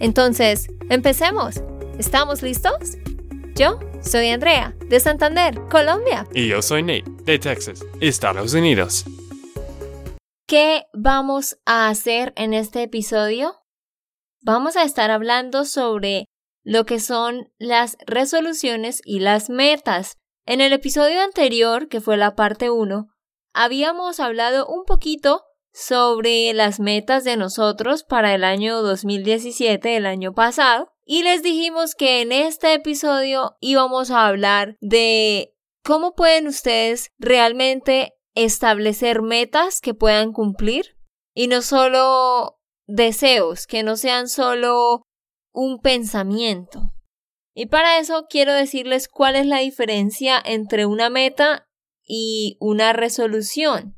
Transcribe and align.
Entonces, 0.00 0.68
empecemos. 0.90 1.62
¿Estamos 1.98 2.42
listos? 2.42 2.98
Yo 3.54 3.78
soy 4.02 4.28
Andrea, 4.28 4.74
de 4.88 4.98
Santander, 5.00 5.60
Colombia. 5.70 6.26
Y 6.34 6.48
yo 6.48 6.60
soy 6.60 6.82
Nate, 6.82 7.04
de 7.24 7.38
Texas, 7.38 7.84
Estados 8.00 8.52
Unidos. 8.54 9.04
¿Qué 10.46 10.84
vamos 10.92 11.56
a 11.64 11.88
hacer 11.88 12.32
en 12.36 12.52
este 12.52 12.82
episodio? 12.82 13.54
Vamos 14.42 14.76
a 14.76 14.82
estar 14.82 15.10
hablando 15.10 15.64
sobre 15.64 16.26
lo 16.64 16.84
que 16.84 16.98
son 16.98 17.52
las 17.58 17.96
resoluciones 18.06 19.00
y 19.04 19.20
las 19.20 19.48
metas. 19.48 20.16
En 20.46 20.60
el 20.60 20.72
episodio 20.72 21.22
anterior, 21.22 21.88
que 21.88 22.00
fue 22.00 22.16
la 22.16 22.34
parte 22.34 22.70
1, 22.70 23.08
habíamos 23.54 24.20
hablado 24.20 24.66
un 24.66 24.84
poquito 24.84 25.44
sobre 25.74 26.52
las 26.54 26.78
metas 26.78 27.24
de 27.24 27.36
nosotros 27.36 28.04
para 28.04 28.32
el 28.32 28.44
año 28.44 28.80
2017, 28.80 29.96
el 29.96 30.06
año 30.06 30.32
pasado, 30.32 30.92
y 31.04 31.24
les 31.24 31.42
dijimos 31.42 31.96
que 31.96 32.22
en 32.22 32.30
este 32.30 32.74
episodio 32.74 33.56
íbamos 33.60 34.12
a 34.12 34.26
hablar 34.26 34.76
de 34.80 35.52
cómo 35.82 36.14
pueden 36.14 36.46
ustedes 36.46 37.10
realmente 37.18 38.14
establecer 38.34 39.20
metas 39.20 39.80
que 39.80 39.94
puedan 39.94 40.32
cumplir 40.32 40.96
y 41.34 41.48
no 41.48 41.60
solo 41.60 42.60
deseos, 42.86 43.66
que 43.66 43.82
no 43.82 43.96
sean 43.96 44.28
solo 44.28 45.02
un 45.52 45.80
pensamiento. 45.80 46.92
Y 47.52 47.66
para 47.66 47.98
eso 47.98 48.26
quiero 48.30 48.52
decirles 48.52 49.08
cuál 49.08 49.34
es 49.34 49.46
la 49.46 49.58
diferencia 49.58 50.40
entre 50.44 50.86
una 50.86 51.10
meta 51.10 51.68
y 52.06 52.56
una 52.60 52.92
resolución. 52.92 53.96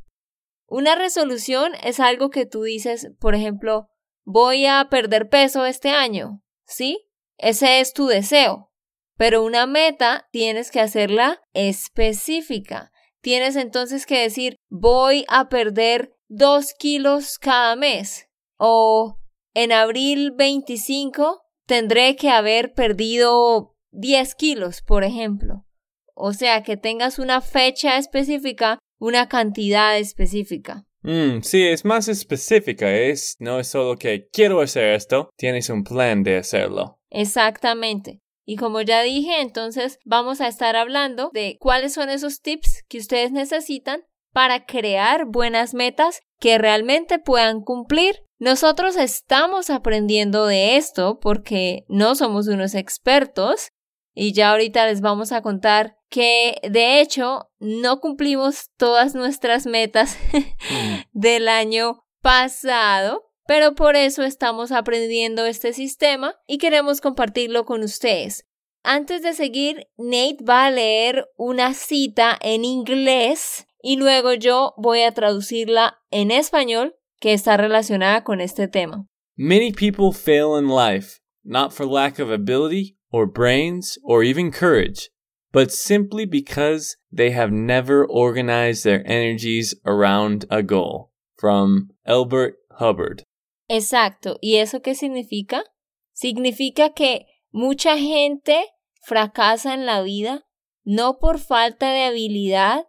Una 0.69 0.95
resolución 0.95 1.72
es 1.83 2.00
algo 2.00 2.31
que 2.31 2.47
tú 2.47 2.62
dices, 2.62 3.09
por 3.20 3.34
ejemplo, 3.34 3.89
voy 4.25 4.67
a 4.67 4.89
perder 4.91 5.28
peso 5.28 5.64
este 5.64 5.91
año, 5.91 6.42
¿sí? 6.67 7.09
Ese 7.39 7.81
es 7.81 7.92
tu 7.92 8.06
deseo. 8.06 8.72
Pero 9.17 9.44
una 9.44 9.67
meta 9.67 10.28
tienes 10.31 10.70
que 10.70 10.81
hacerla 10.81 11.41
específica. 11.55 12.92
Tienes 13.20 13.56
entonces 13.56 14.06
que 14.06 14.20
decir, 14.20 14.56
voy 14.69 15.25
a 15.28 15.48
perder 15.48 16.14
dos 16.28 16.75
kilos 16.75 17.39
cada 17.39 17.77
mes. 17.77 18.28
O 18.59 19.19
en 19.55 19.72
abril 19.72 20.33
25 20.33 21.42
tendré 21.67 22.17
que 22.17 22.31
haber 22.31 22.72
perdido 22.75 23.75
10 23.92 24.34
kilos, 24.34 24.83
por 24.83 25.05
ejemplo. 25.05 25.67
O 26.14 26.33
sea, 26.33 26.62
que 26.62 26.77
tengas 26.77 27.19
una 27.19 27.41
fecha 27.41 27.98
específica, 27.98 28.78
una 28.99 29.29
cantidad 29.29 29.99
específica. 29.99 30.87
Mm, 31.03 31.43
sí, 31.43 31.63
es 31.63 31.85
más 31.85 32.09
específica, 32.09 32.91
es 32.91 33.37
no 33.39 33.61
es 33.61 33.69
solo 33.69 33.97
que 33.97 34.29
quiero 34.33 34.61
hacer 34.61 34.95
esto, 34.95 35.31
tienes 35.37 35.71
un 35.71 35.84
plan 35.84 36.23
de 36.23 36.39
hacerlo. 36.39 36.99
Exactamente. 37.11 38.23
Y 38.45 38.56
como 38.56 38.81
ya 38.81 39.03
dije, 39.03 39.41
entonces 39.41 39.99
vamos 40.05 40.41
a 40.41 40.49
estar 40.49 40.77
hablando 40.77 41.31
de 41.33 41.56
cuáles 41.61 41.95
son 41.95 42.11
esos 42.11 42.41
tips 42.41 42.85
que 42.89 42.99
ustedes 42.99 43.33
necesitan 43.33 44.03
para 44.33 44.67
crear 44.67 45.27
buenas 45.27 45.75
metas 45.75 46.21
que 46.39 46.59
realmente 46.59 47.19
puedan 47.19 47.62
cumplir. 47.62 48.23
Nosotros 48.39 48.97
estamos 48.97 49.71
aprendiendo 49.71 50.47
de 50.47 50.77
esto 50.77 51.19
porque 51.21 51.85
no 51.89 52.15
somos 52.15 52.47
unos 52.47 52.75
expertos 52.75 53.71
y 54.15 54.33
ya 54.33 54.51
ahorita 54.51 54.87
les 54.87 55.01
vamos 55.01 55.33
a 55.33 55.43
contar 55.43 55.96
que 56.09 56.56
de 56.62 57.00
hecho 57.00 57.50
no 57.59 58.00
cumplimos 58.00 58.71
todas 58.77 59.15
nuestras 59.15 59.67
metas 59.67 60.17
del 61.12 61.49
año 61.49 62.05
pasado, 62.22 63.31
pero 63.47 63.75
por 63.75 63.97
eso 63.97 64.22
estamos 64.22 64.72
aprendiendo 64.72 65.47
este 65.47 65.72
sistema 65.72 66.34
y 66.47 66.59
queremos 66.59 67.00
compartirlo 67.00 67.65
con 67.65 67.83
ustedes. 67.83 68.47
Antes 68.83 69.22
de 69.22 69.33
seguir, 69.33 69.89
Nate 69.97 70.39
va 70.49 70.67
a 70.67 70.71
leer 70.71 71.27
una 71.37 71.75
cita 71.75 72.38
en 72.41 72.65
inglés 72.65 73.67
y 73.83 73.97
luego 73.97 74.34
yo 74.34 74.75
voy 74.77 75.03
a 75.03 75.12
traducirla 75.12 75.99
en 76.11 76.31
español 76.31 76.94
que 77.21 77.33
está 77.33 77.56
relacionada 77.56 78.23
con 78.25 78.41
este 78.41 78.69
tema. 78.69 79.06
Many 79.37 79.73
people 79.73 80.12
fail 80.12 80.56
in 80.59 80.69
life, 80.69 81.21
not 81.44 81.73
for 81.73 81.87
lack 81.87 82.19
of 82.19 82.31
ability 82.31 82.97
or 83.11 83.27
brains 83.27 83.99
or 84.03 84.25
even 84.25 84.50
courage, 84.50 85.11
but 85.56 85.72
simply 85.72 86.27
because 86.27 86.99
they 87.11 87.31
have 87.31 87.50
never 87.50 88.05
organized 88.05 88.84
their 88.84 89.03
energies 89.06 89.75
around 89.87 90.44
a 90.50 90.62
goal. 90.62 91.12
From 91.39 91.93
Albert 92.06 92.56
Hubbard. 92.78 93.22
Exacto. 93.67 94.37
¿Y 94.43 94.56
eso 94.56 94.83
qué 94.83 94.94
significa? 94.94 95.65
Significa 96.12 96.93
que 96.93 97.25
mucha 97.53 97.97
gente 97.97 98.67
fracasa 99.00 99.72
en 99.72 99.87
la 99.87 100.03
vida 100.03 100.44
no 100.84 101.17
por 101.19 101.39
falta 101.39 101.91
de 101.91 102.03
habilidad 102.05 102.84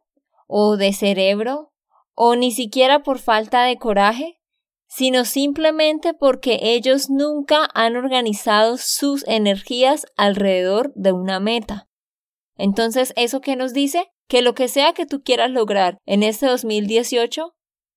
o 0.46 0.76
de 0.76 0.92
cerebro, 0.92 1.72
o 2.16 2.36
ni 2.36 2.52
siquiera 2.52 3.02
por 3.02 3.20
falta 3.20 3.64
de 3.64 3.78
coraje, 3.78 4.42
sino 4.90 5.24
simplemente 5.24 6.14
porque 6.14 6.60
ellos 6.64 7.10
nunca 7.10 7.70
han 7.74 7.96
organizado 7.96 8.76
sus 8.78 9.26
energías 9.26 10.06
alrededor 10.18 10.92
de 10.96 11.14
una 11.14 11.40
meta. 11.40 11.87
Entonces, 12.58 13.14
¿eso 13.16 13.42
qué 13.42 13.56
nos 13.56 13.74
dice? 13.74 14.10
Que 14.28 14.42
lo 14.42 14.54
que 14.54 14.68
sea 14.68 14.94
que 14.94 15.06
tú 15.06 15.22
quieras 15.24 15.52
lograr 15.52 16.00
en 16.06 16.24
este 16.24 16.48
2018, 16.48 17.56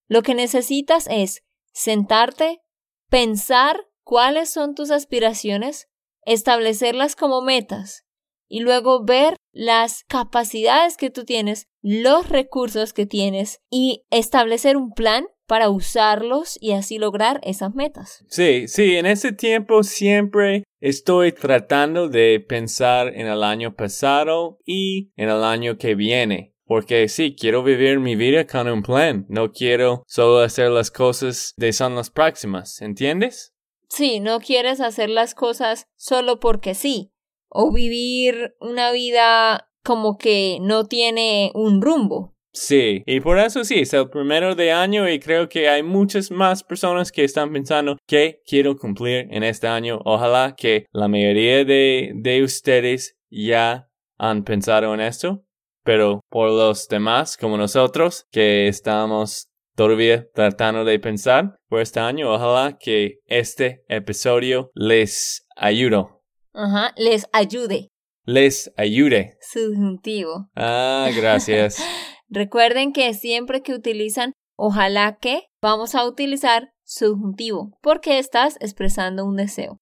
lo 0.09 0.22
que 0.22 0.34
necesitas 0.34 1.06
es 1.10 1.43
sentarte, 1.72 2.60
pensar 3.09 3.87
cuáles 4.04 4.50
son 4.50 4.75
tus 4.75 4.91
aspiraciones, 4.91 5.88
establecerlas 6.25 7.16
como 7.16 7.43
metas 7.43 8.04
y 8.49 8.60
luego 8.60 9.04
ver 9.04 9.37
las 9.53 10.04
capacidades 10.09 10.97
que 10.97 11.10
tú 11.10 11.25
tienes, 11.25 11.69
los 11.82 12.28
recursos 12.28 12.93
que 12.93 13.06
tienes 13.06 13.60
y 13.70 14.04
establecer 14.10 14.76
un 14.76 14.93
plan 14.93 15.26
para 15.47 15.70
usarlos 15.70 16.59
y 16.60 16.72
así 16.72 16.99
lograr 16.99 17.41
esas 17.43 17.75
metas. 17.75 18.25
Sí, 18.28 18.69
sí, 18.69 18.97
en 18.97 19.06
ese 19.06 19.32
tiempo 19.32 19.82
siempre 19.82 20.65
estoy 20.80 21.32
tratando 21.32 22.08
de 22.08 22.41
pensar 22.41 23.08
en 23.08 23.26
el 23.26 23.44
año 23.44 23.74
pasado 23.74 24.58
y 24.64 25.12
en 25.16 25.28
el 25.28 25.44
año 25.44 25.78
que 25.78 25.94
viene. 25.94 26.54
Porque 26.64 27.08
sí, 27.08 27.34
quiero 27.38 27.62
vivir 27.62 27.98
mi 27.98 28.16
vida 28.16 28.46
con 28.46 28.68
un 28.68 28.82
plan. 28.82 29.26
No 29.28 29.52
quiero 29.52 30.04
solo 30.06 30.38
hacer 30.38 30.70
las 30.70 30.90
cosas 30.90 31.52
de 31.56 31.72
son 31.72 31.96
las 31.96 32.10
próximas. 32.10 32.80
¿Entiendes? 32.80 33.54
Sí, 33.88 34.20
no 34.20 34.38
quieres 34.38 34.80
hacer 34.80 35.10
las 35.10 35.34
cosas 35.34 35.88
solo 35.96 36.38
porque 36.38 36.74
sí 36.74 37.12
o 37.50 37.72
vivir 37.72 38.56
una 38.60 38.92
vida 38.92 39.69
como 39.82 40.16
que 40.16 40.58
no 40.62 40.86
tiene 40.86 41.50
un 41.54 41.82
rumbo. 41.82 42.34
Sí, 42.53 43.02
y 43.06 43.20
por 43.20 43.38
eso 43.38 43.64
sí, 43.64 43.81
es 43.81 43.93
el 43.94 44.08
primero 44.08 44.55
de 44.55 44.73
año 44.73 45.08
y 45.08 45.20
creo 45.20 45.49
que 45.49 45.69
hay 45.69 45.82
muchas 45.82 46.31
más 46.31 46.64
personas 46.64 47.12
que 47.12 47.25
están 47.25 47.52
pensando 47.52 47.97
que 48.06 48.43
quiero 48.44 48.76
cumplir 48.76 49.29
en 49.31 49.44
este 49.44 49.69
año. 49.69 50.00
Ojalá 50.05 50.55
que 50.56 50.87
la 50.93 51.08
mayoría 51.08 51.64
de, 51.64 52.12
de 52.14 52.43
ustedes 52.43 53.17
ya 53.31 53.88
han 54.19 54.43
pensado 54.44 54.93
en 54.94 55.00
esto, 55.00 55.44
pero 55.85 56.20
por 56.29 56.49
los 56.49 56.88
demás, 56.88 57.37
como 57.37 57.56
nosotros, 57.56 58.26
que 58.32 58.67
estamos 58.69 59.49
todavía 59.76 60.26
tratando 60.35 60.85
de 60.85 60.99
pensar 60.99 61.56
por 61.69 61.81
este 61.81 62.00
año, 62.00 62.32
ojalá 62.32 62.76
que 62.79 63.20
este 63.26 63.85
episodio 63.88 64.70
les 64.75 65.46
ayude 65.56 66.05
Ajá, 66.53 66.93
les 66.96 67.26
ayude. 67.32 67.88
Les 68.25 68.70
ayude. 68.76 69.37
Subjuntivo. 69.41 70.50
Ah, 70.56 71.08
gracias. 71.14 71.79
Recuerden 72.31 72.93
que 72.93 73.12
siempre 73.12 73.62
que 73.62 73.75
utilizan 73.75 74.32
ojalá 74.56 75.19
que, 75.21 75.49
vamos 75.61 75.94
a 75.94 76.06
utilizar 76.06 76.73
subjuntivo, 76.85 77.79
porque 77.82 78.19
estás 78.19 78.56
expresando 78.61 79.25
un 79.25 79.37
deseo. 79.37 79.79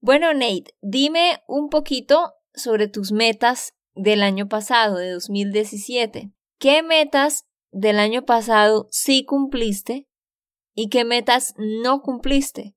Bueno, 0.00 0.32
Nate, 0.32 0.74
dime 0.80 1.42
un 1.46 1.68
poquito 1.68 2.32
sobre 2.54 2.88
tus 2.88 3.12
metas 3.12 3.72
del 3.94 4.22
año 4.22 4.48
pasado, 4.48 4.96
de 4.96 5.10
2017. 5.10 6.32
¿Qué 6.58 6.82
metas 6.82 7.44
del 7.70 7.98
año 7.98 8.24
pasado 8.24 8.88
sí 8.90 9.24
cumpliste 9.24 10.06
y 10.74 10.88
qué 10.88 11.04
metas 11.04 11.54
no 11.58 12.00
cumpliste? 12.00 12.74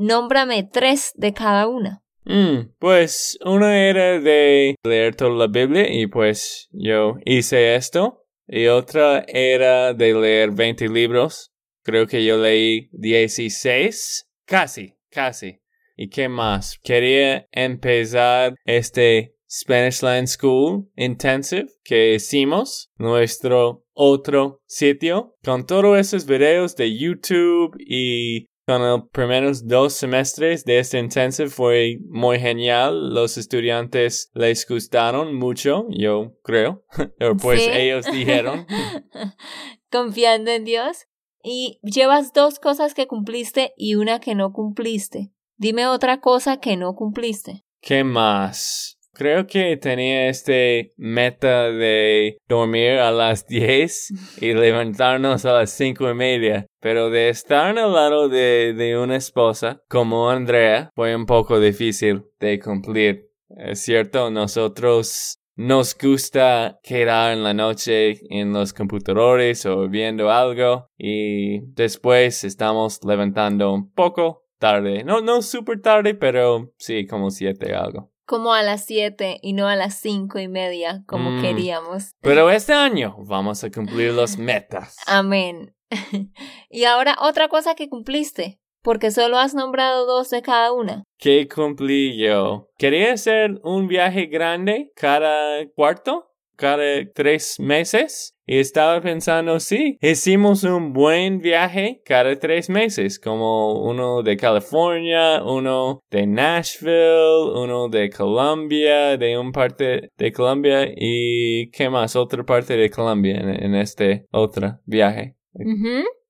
nómbrame 0.00 0.64
tres 0.64 1.12
de 1.14 1.32
cada 1.32 1.68
una. 1.68 2.02
Mm, 2.24 2.72
pues 2.78 3.38
una 3.44 3.88
era 3.88 4.18
de 4.18 4.74
leer 4.82 5.14
toda 5.14 5.30
la 5.30 5.46
Biblia 5.46 5.86
y 5.90 6.06
pues 6.06 6.68
yo 6.72 7.16
hice 7.24 7.74
esto. 7.74 8.19
Y 8.52 8.66
otra 8.66 9.24
era 9.28 9.94
de 9.94 10.12
leer 10.12 10.50
20 10.50 10.88
libros. 10.88 11.52
Creo 11.84 12.08
que 12.08 12.24
yo 12.24 12.36
leí 12.36 12.88
16. 12.92 14.26
Casi, 14.44 14.96
casi. 15.08 15.60
¿Y 15.96 16.08
qué 16.08 16.28
más? 16.28 16.76
Quería 16.82 17.46
empezar 17.52 18.56
este 18.64 19.36
Spanish 19.48 20.02
Land 20.02 20.26
School 20.26 20.90
Intensive 20.96 21.68
que 21.84 22.14
hicimos, 22.14 22.90
nuestro 22.96 23.86
otro 23.92 24.62
sitio, 24.66 25.36
con 25.44 25.64
todos 25.64 25.96
esos 25.96 26.26
videos 26.26 26.74
de 26.74 26.98
YouTube 26.98 27.76
y 27.78 28.48
con 28.70 28.82
los 28.82 29.08
primeros 29.10 29.66
dos 29.66 29.94
semestres 29.94 30.64
de 30.64 30.78
este 30.78 31.00
intensive 31.00 31.50
fue 31.50 31.98
muy 32.08 32.38
genial. 32.38 33.12
Los 33.12 33.36
estudiantes 33.36 34.30
les 34.32 34.64
gustaron 34.64 35.34
mucho, 35.34 35.86
yo 35.90 36.36
creo. 36.44 36.84
pues 37.42 37.66
ellos 37.66 38.06
dijeron. 38.12 38.68
Confiando 39.90 40.52
en 40.52 40.64
Dios. 40.64 41.08
Y 41.42 41.80
llevas 41.82 42.32
dos 42.32 42.60
cosas 42.60 42.94
que 42.94 43.08
cumpliste 43.08 43.72
y 43.76 43.96
una 43.96 44.20
que 44.20 44.36
no 44.36 44.52
cumpliste. 44.52 45.32
Dime 45.56 45.88
otra 45.88 46.20
cosa 46.20 46.58
que 46.58 46.76
no 46.76 46.94
cumpliste. 46.94 47.64
¿Qué 47.80 48.04
más? 48.04 48.99
Creo 49.20 49.46
que 49.46 49.76
tenía 49.76 50.30
este 50.30 50.92
meta 50.96 51.70
de 51.70 52.38
dormir 52.48 52.92
a 52.92 53.10
las 53.10 53.46
10 53.46 54.38
y 54.40 54.54
levantarnos 54.54 55.44
a 55.44 55.52
las 55.52 55.72
cinco 55.72 56.08
y 56.08 56.14
media. 56.14 56.66
Pero 56.80 57.10
de 57.10 57.28
estar 57.28 57.78
al 57.78 57.92
lado 57.92 58.30
de, 58.30 58.72
de 58.72 58.96
una 58.96 59.16
esposa 59.16 59.82
como 59.90 60.30
Andrea 60.30 60.88
fue 60.94 61.14
un 61.14 61.26
poco 61.26 61.60
difícil 61.60 62.22
de 62.40 62.58
cumplir. 62.60 63.28
Es 63.58 63.80
cierto, 63.80 64.30
nosotros 64.30 65.36
nos 65.54 65.94
gusta 65.98 66.80
quedar 66.82 67.34
en 67.34 67.44
la 67.44 67.52
noche 67.52 68.20
en 68.34 68.54
los 68.54 68.72
computadores 68.72 69.66
o 69.66 69.86
viendo 69.90 70.30
algo 70.30 70.86
y 70.96 71.60
después 71.74 72.42
estamos 72.44 73.00
levantando 73.04 73.70
un 73.70 73.92
poco 73.92 74.46
tarde. 74.58 75.04
No, 75.04 75.20
no 75.20 75.42
súper 75.42 75.82
tarde, 75.82 76.14
pero 76.14 76.72
sí, 76.78 77.06
como 77.06 77.30
siete 77.30 77.74
algo 77.74 78.10
como 78.30 78.54
a 78.54 78.62
las 78.62 78.84
7 78.84 79.40
y 79.42 79.54
no 79.54 79.66
a 79.66 79.74
las 79.74 79.98
cinco 79.98 80.38
y 80.38 80.46
media 80.46 81.02
como 81.08 81.32
mm. 81.32 81.42
queríamos. 81.42 82.12
Pero 82.20 82.48
este 82.48 82.72
año 82.72 83.16
vamos 83.26 83.64
a 83.64 83.72
cumplir 83.72 84.12
las 84.12 84.38
metas. 84.38 84.94
Amén. 85.08 85.74
y 86.70 86.84
ahora 86.84 87.16
otra 87.20 87.48
cosa 87.48 87.74
que 87.74 87.88
cumpliste, 87.88 88.60
porque 88.84 89.10
solo 89.10 89.36
has 89.36 89.56
nombrado 89.56 90.06
dos 90.06 90.30
de 90.30 90.42
cada 90.42 90.72
una. 90.72 91.02
¿Qué 91.18 91.48
cumplí 91.48 92.16
yo? 92.16 92.68
Quería 92.78 93.14
hacer 93.14 93.58
un 93.64 93.88
viaje 93.88 94.26
grande 94.26 94.92
cada 94.94 95.66
cuarto 95.74 96.29
cada 96.60 97.10
tres 97.14 97.58
meses. 97.58 98.36
Y 98.46 98.58
estaba 98.58 99.00
pensando, 99.00 99.60
sí, 99.60 99.96
hicimos 100.00 100.64
un 100.64 100.92
buen 100.92 101.38
viaje 101.38 102.02
cada 102.04 102.36
tres 102.36 102.68
meses, 102.68 103.20
como 103.20 103.80
uno 103.84 104.22
de 104.24 104.36
California, 104.36 105.40
uno 105.44 106.00
de 106.10 106.26
Nashville, 106.26 107.52
uno 107.54 107.88
de 107.88 108.10
Colombia, 108.10 109.16
de 109.16 109.38
un 109.38 109.52
parte 109.52 110.10
de 110.18 110.32
Colombia 110.32 110.88
y 110.96 111.70
qué 111.70 111.88
más, 111.88 112.16
otra 112.16 112.44
parte 112.44 112.76
de 112.76 112.90
Colombia 112.90 113.36
en, 113.38 113.74
este 113.76 114.26
otro 114.32 114.80
viaje. 114.84 115.36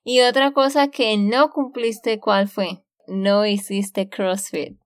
Y 0.05 0.21
otra 0.21 0.53
cosa 0.53 0.88
que 0.88 1.17
no 1.17 1.49
cumpliste, 1.49 2.21
¿cuál 2.21 2.49
fue? 2.49 2.85
No 3.06 3.47
hiciste 3.47 4.11
CrossFit. 4.11 4.79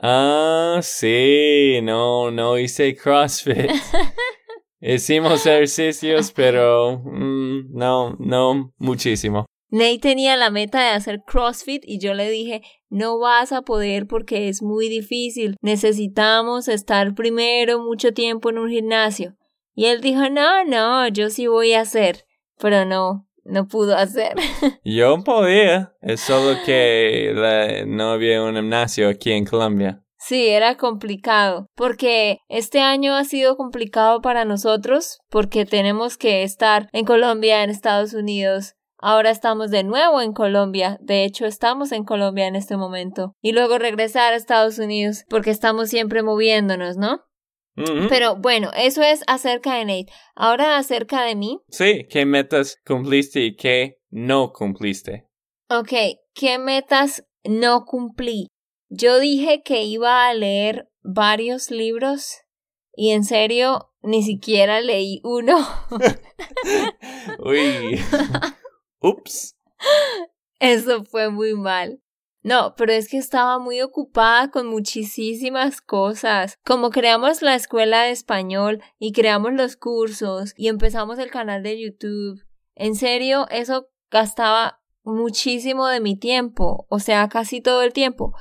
Ah, 0.00 0.80
sí, 0.82 1.80
no, 1.82 2.30
no 2.30 2.58
hice 2.58 2.96
CrossFit. 2.96 3.70
Hicimos 4.86 5.46
ejercicios, 5.46 6.30
pero 6.32 7.00
mm, 7.02 7.72
no, 7.72 8.16
no 8.18 8.72
muchísimo. 8.76 9.46
Nate 9.70 9.98
tenía 9.98 10.36
la 10.36 10.50
meta 10.50 10.80
de 10.80 10.90
hacer 10.90 11.22
CrossFit 11.26 11.82
y 11.84 11.98
yo 11.98 12.14
le 12.14 12.30
dije, 12.30 12.62
no 12.90 13.18
vas 13.18 13.50
a 13.50 13.62
poder 13.62 14.06
porque 14.06 14.48
es 14.48 14.62
muy 14.62 14.88
difícil. 14.88 15.56
Necesitamos 15.62 16.68
estar 16.68 17.14
primero 17.14 17.80
mucho 17.80 18.12
tiempo 18.12 18.50
en 18.50 18.58
un 18.58 18.70
gimnasio. 18.70 19.34
Y 19.74 19.86
él 19.86 20.00
dijo, 20.00 20.28
no, 20.30 20.64
no, 20.64 21.08
yo 21.08 21.30
sí 21.30 21.48
voy 21.48 21.72
a 21.72 21.80
hacer. 21.80 22.26
Pero 22.58 22.84
no, 22.84 23.26
no 23.42 23.66
pudo 23.66 23.96
hacer. 23.96 24.34
Yo 24.84 25.24
podía, 25.24 25.92
es 26.00 26.20
solo 26.20 26.56
que 26.64 27.84
no 27.88 28.12
había 28.12 28.44
un 28.44 28.54
gimnasio 28.54 29.08
aquí 29.08 29.32
en 29.32 29.44
Colombia. 29.44 30.03
Sí, 30.26 30.48
era 30.48 30.78
complicado, 30.78 31.68
porque 31.74 32.38
este 32.48 32.80
año 32.80 33.14
ha 33.14 33.24
sido 33.24 33.58
complicado 33.58 34.22
para 34.22 34.46
nosotros, 34.46 35.18
porque 35.28 35.66
tenemos 35.66 36.16
que 36.16 36.44
estar 36.44 36.88
en 36.92 37.04
Colombia, 37.04 37.62
en 37.62 37.68
Estados 37.68 38.14
Unidos. 38.14 38.72
Ahora 38.96 39.28
estamos 39.28 39.70
de 39.70 39.84
nuevo 39.84 40.22
en 40.22 40.32
Colombia, 40.32 40.96
de 41.02 41.24
hecho 41.24 41.44
estamos 41.44 41.92
en 41.92 42.04
Colombia 42.04 42.46
en 42.46 42.56
este 42.56 42.78
momento, 42.78 43.34
y 43.42 43.52
luego 43.52 43.76
regresar 43.76 44.32
a 44.32 44.36
Estados 44.36 44.78
Unidos, 44.78 45.24
porque 45.28 45.50
estamos 45.50 45.90
siempre 45.90 46.22
moviéndonos, 46.22 46.96
¿no? 46.96 47.20
Pero 48.08 48.36
bueno, 48.36 48.70
eso 48.74 49.02
es 49.02 49.24
acerca 49.26 49.74
de 49.74 49.84
Nate. 49.84 50.12
Ahora 50.34 50.78
acerca 50.78 51.22
de 51.24 51.34
mí. 51.34 51.58
Sí, 51.68 52.06
¿qué 52.08 52.24
metas 52.24 52.78
cumpliste 52.86 53.40
y 53.40 53.56
qué 53.56 53.98
no 54.08 54.52
cumpliste? 54.52 55.26
Ok, 55.68 55.92
¿qué 56.32 56.58
metas 56.58 57.24
no 57.42 57.84
cumplí? 57.84 58.46
Yo 58.88 59.18
dije 59.18 59.62
que 59.62 59.84
iba 59.84 60.26
a 60.26 60.34
leer 60.34 60.90
varios 61.02 61.70
libros 61.70 62.38
y 62.92 63.10
en 63.10 63.24
serio 63.24 63.90
ni 64.02 64.22
siquiera 64.22 64.80
leí 64.80 65.20
uno. 65.24 65.56
Uy. 67.38 68.00
Ups. 69.00 69.56
Eso 70.60 71.04
fue 71.04 71.30
muy 71.30 71.54
mal. 71.54 72.00
No, 72.42 72.74
pero 72.76 72.92
es 72.92 73.08
que 73.08 73.16
estaba 73.16 73.58
muy 73.58 73.80
ocupada 73.80 74.50
con 74.50 74.66
muchísimas 74.66 75.80
cosas. 75.80 76.58
Como 76.64 76.90
creamos 76.90 77.40
la 77.40 77.54
escuela 77.54 78.02
de 78.02 78.10
español 78.10 78.82
y 78.98 79.12
creamos 79.12 79.54
los 79.54 79.76
cursos 79.76 80.52
y 80.56 80.68
empezamos 80.68 81.18
el 81.18 81.30
canal 81.30 81.62
de 81.62 81.80
YouTube. 81.80 82.44
En 82.74 82.96
serio, 82.96 83.46
eso 83.50 83.88
gastaba 84.10 84.82
muchísimo 85.04 85.86
de 85.86 86.00
mi 86.00 86.18
tiempo, 86.18 86.86
o 86.88 86.98
sea, 86.98 87.28
casi 87.28 87.60
todo 87.60 87.82
el 87.82 87.92
tiempo 87.92 88.34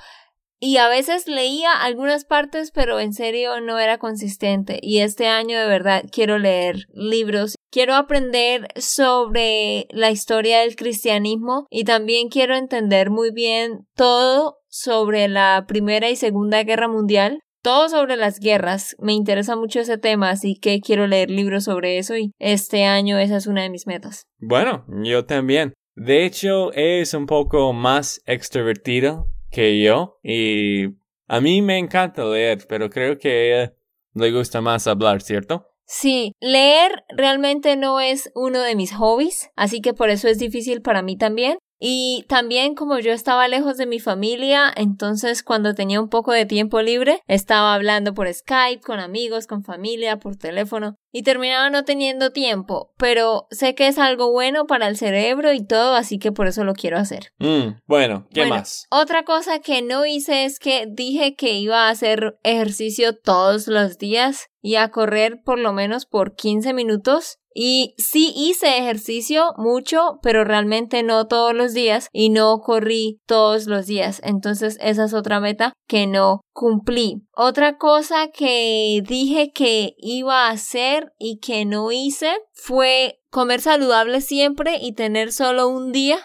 y 0.66 0.78
a 0.78 0.88
veces 0.88 1.28
leía 1.28 1.74
algunas 1.74 2.24
partes, 2.24 2.72
pero 2.72 3.02
en 3.02 3.12
serio 3.12 3.60
no 3.60 3.80
era 3.80 3.98
consistente. 3.98 4.80
Y 4.82 5.00
este 5.00 5.28
año 5.28 5.60
de 5.60 5.68
verdad 5.68 6.06
quiero 6.10 6.40
leer 6.40 6.86
libros, 6.94 7.56
quiero 7.70 7.96
aprender 7.96 8.70
sobre 8.78 9.88
la 9.90 10.10
historia 10.10 10.62
del 10.62 10.78
cristianismo 10.78 11.68
y 11.70 11.84
también 11.84 12.30
quiero 12.30 12.56
entender 12.56 13.10
muy 13.10 13.32
bien 13.34 13.88
todo 13.94 14.56
sobre 14.70 15.28
la 15.28 15.66
Primera 15.68 16.10
y 16.10 16.16
Segunda 16.16 16.64
Guerra 16.64 16.88
Mundial. 16.88 17.42
Todo 17.62 17.90
sobre 17.90 18.16
las 18.16 18.40
guerras. 18.40 18.96
Me 19.00 19.12
interesa 19.12 19.58
mucho 19.58 19.82
ese 19.82 19.98
tema, 19.98 20.30
así 20.30 20.56
que 20.56 20.80
quiero 20.80 21.08
leer 21.08 21.30
libros 21.30 21.66
sobre 21.66 21.98
eso 21.98 22.16
y 22.16 22.32
este 22.40 22.86
año 22.86 23.18
esa 23.18 23.36
es 23.36 23.48
una 23.48 23.64
de 23.64 23.70
mis 23.70 23.86
metas. 23.86 24.28
Bueno, 24.40 24.86
yo 25.04 25.26
también. 25.26 25.74
De 25.96 26.26
hecho, 26.26 26.72
es 26.72 27.14
un 27.14 27.26
poco 27.26 27.74
más 27.74 28.22
extrovertido 28.26 29.33
que 29.54 29.82
yo 29.82 30.20
y 30.24 30.88
a 31.28 31.40
mí 31.40 31.62
me 31.62 31.78
encanta 31.78 32.26
leer, 32.26 32.66
pero 32.68 32.90
creo 32.90 33.18
que 33.18 33.30
a 33.30 33.44
ella 33.44 33.74
le 34.16 34.32
gusta 34.32 34.62
más 34.62 34.88
hablar, 34.88 35.22
¿cierto? 35.22 35.68
Sí, 35.86 36.34
leer 36.40 37.04
realmente 37.10 37.76
no 37.76 38.00
es 38.00 38.32
uno 38.36 38.62
de 38.62 38.76
mis 38.76 38.94
hobbies, 38.94 39.52
así 39.56 39.80
que 39.82 39.94
por 39.94 40.10
eso 40.10 40.28
es 40.28 40.40
difícil 40.40 40.82
para 40.82 41.02
mí 41.02 41.18
también. 41.18 41.58
Y 41.86 42.24
también 42.30 42.76
como 42.76 42.98
yo 43.00 43.12
estaba 43.12 43.46
lejos 43.50 43.76
de 43.76 43.86
mi 43.86 44.00
familia, 44.00 44.72
entonces 44.74 45.44
cuando 45.44 45.76
tenía 45.76 46.00
un 46.00 46.08
poco 46.08 46.32
de 46.32 46.46
tiempo 46.46 46.82
libre, 46.82 47.22
estaba 47.28 47.74
hablando 47.74 48.14
por 48.14 48.34
Skype, 48.34 48.80
con 48.80 49.02
amigos, 49.02 49.48
con 49.48 49.66
familia, 49.66 50.18
por 50.18 50.38
teléfono, 50.38 50.96
y 51.12 51.24
terminaba 51.24 51.70
no 51.70 51.84
teniendo 51.84 52.32
tiempo, 52.32 52.94
pero 52.98 53.48
sé 53.52 53.76
que 53.76 53.88
es 53.88 54.00
algo 54.00 54.32
bueno 54.32 54.66
para 54.66 54.88
el 54.88 54.96
cerebro 54.96 55.52
y 55.52 55.66
todo, 55.66 55.96
así 55.96 56.20
que 56.20 56.32
por 56.32 56.48
eso 56.48 56.64
lo 56.64 56.72
quiero 56.74 56.98
hacer. 56.98 57.34
Mm, 57.40 57.82
bueno, 57.86 58.28
¿qué 58.34 58.46
más? 58.46 58.88
Otra 58.90 59.26
cosa 59.26 59.60
que 59.60 59.82
no 59.82 60.06
hice 60.06 60.46
es 60.46 60.60
que 60.60 60.86
dije 60.90 61.36
que 61.36 61.58
iba 61.58 61.88
a 61.88 61.90
hacer 61.90 62.40
ejercicio 62.44 63.14
todos 63.18 63.68
los 63.68 63.98
días 63.98 64.48
y 64.62 64.76
a 64.76 64.90
correr 64.90 65.42
por 65.44 65.60
lo 65.60 65.74
menos 65.74 66.06
por 66.06 66.34
15 66.36 66.74
minutos 66.74 67.40
y 67.54 67.96
sí 67.98 68.34
hice 68.36 68.78
ejercicio 68.78 69.54
mucho, 69.58 70.20
pero 70.22 70.44
realmente 70.44 71.04
no 71.04 71.28
todos 71.28 71.54
los 71.54 71.74
días 71.74 72.10
y 72.12 72.30
no 72.30 72.60
corrí 72.60 73.22
todos 73.26 73.68
los 73.68 73.86
días. 73.86 74.22
Entonces 74.24 74.78
esa 74.82 75.06
es 75.06 75.14
otra 75.14 75.40
meta 75.40 75.74
que 75.88 76.08
no 76.08 76.42
cumplí. 76.52 77.28
Otra 77.36 77.78
cosa 77.78 78.30
que 78.30 79.02
dije 79.06 79.52
que 79.54 79.96
iba 79.98 80.48
a 80.48 80.52
hacer 80.52 81.14
y 81.18 81.40
que 81.40 81.66
no 81.66 81.92
hice 81.92 82.32
fue 82.54 83.20
comer 83.30 83.62
saludable 83.62 84.22
siempre 84.22 84.78
y 84.82 84.94
tener 84.94 85.32
solo 85.32 85.68
un 85.68 85.92
día 85.92 86.20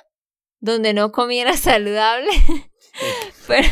donde 0.60 0.94
no 0.94 1.12
comiera 1.12 1.56
saludable. 1.56 2.30
Pero 3.46 3.68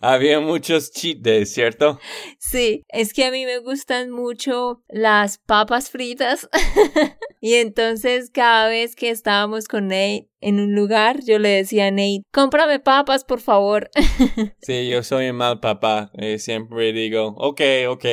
Había 0.00 0.40
muchos 0.40 0.92
cheat 0.92 1.18
days, 1.18 1.52
¿cierto? 1.52 1.98
Sí, 2.38 2.84
es 2.88 3.12
que 3.12 3.24
a 3.24 3.30
mí 3.30 3.44
me 3.44 3.58
gustan 3.58 4.10
mucho 4.10 4.82
las 4.88 5.38
papas 5.38 5.90
fritas. 5.90 6.48
y 7.40 7.54
entonces 7.54 8.30
cada 8.30 8.68
vez 8.68 8.96
que 8.96 9.10
estábamos 9.10 9.68
con 9.68 9.88
Nate 9.88 10.28
en 10.40 10.60
un 10.60 10.74
lugar, 10.74 11.20
yo 11.24 11.38
le 11.38 11.48
decía 11.48 11.86
a 11.86 11.90
Nate, 11.90 12.22
cómprame 12.32 12.78
papas, 12.80 13.24
por 13.24 13.40
favor. 13.40 13.90
Sí, 14.62 14.88
yo 14.88 15.02
soy 15.02 15.28
un 15.28 15.36
mal 15.36 15.60
papá. 15.60 16.10
eh, 16.14 16.38
siempre 16.38 16.92
digo, 16.92 17.34
ok, 17.36 17.60
ok. 17.88 18.04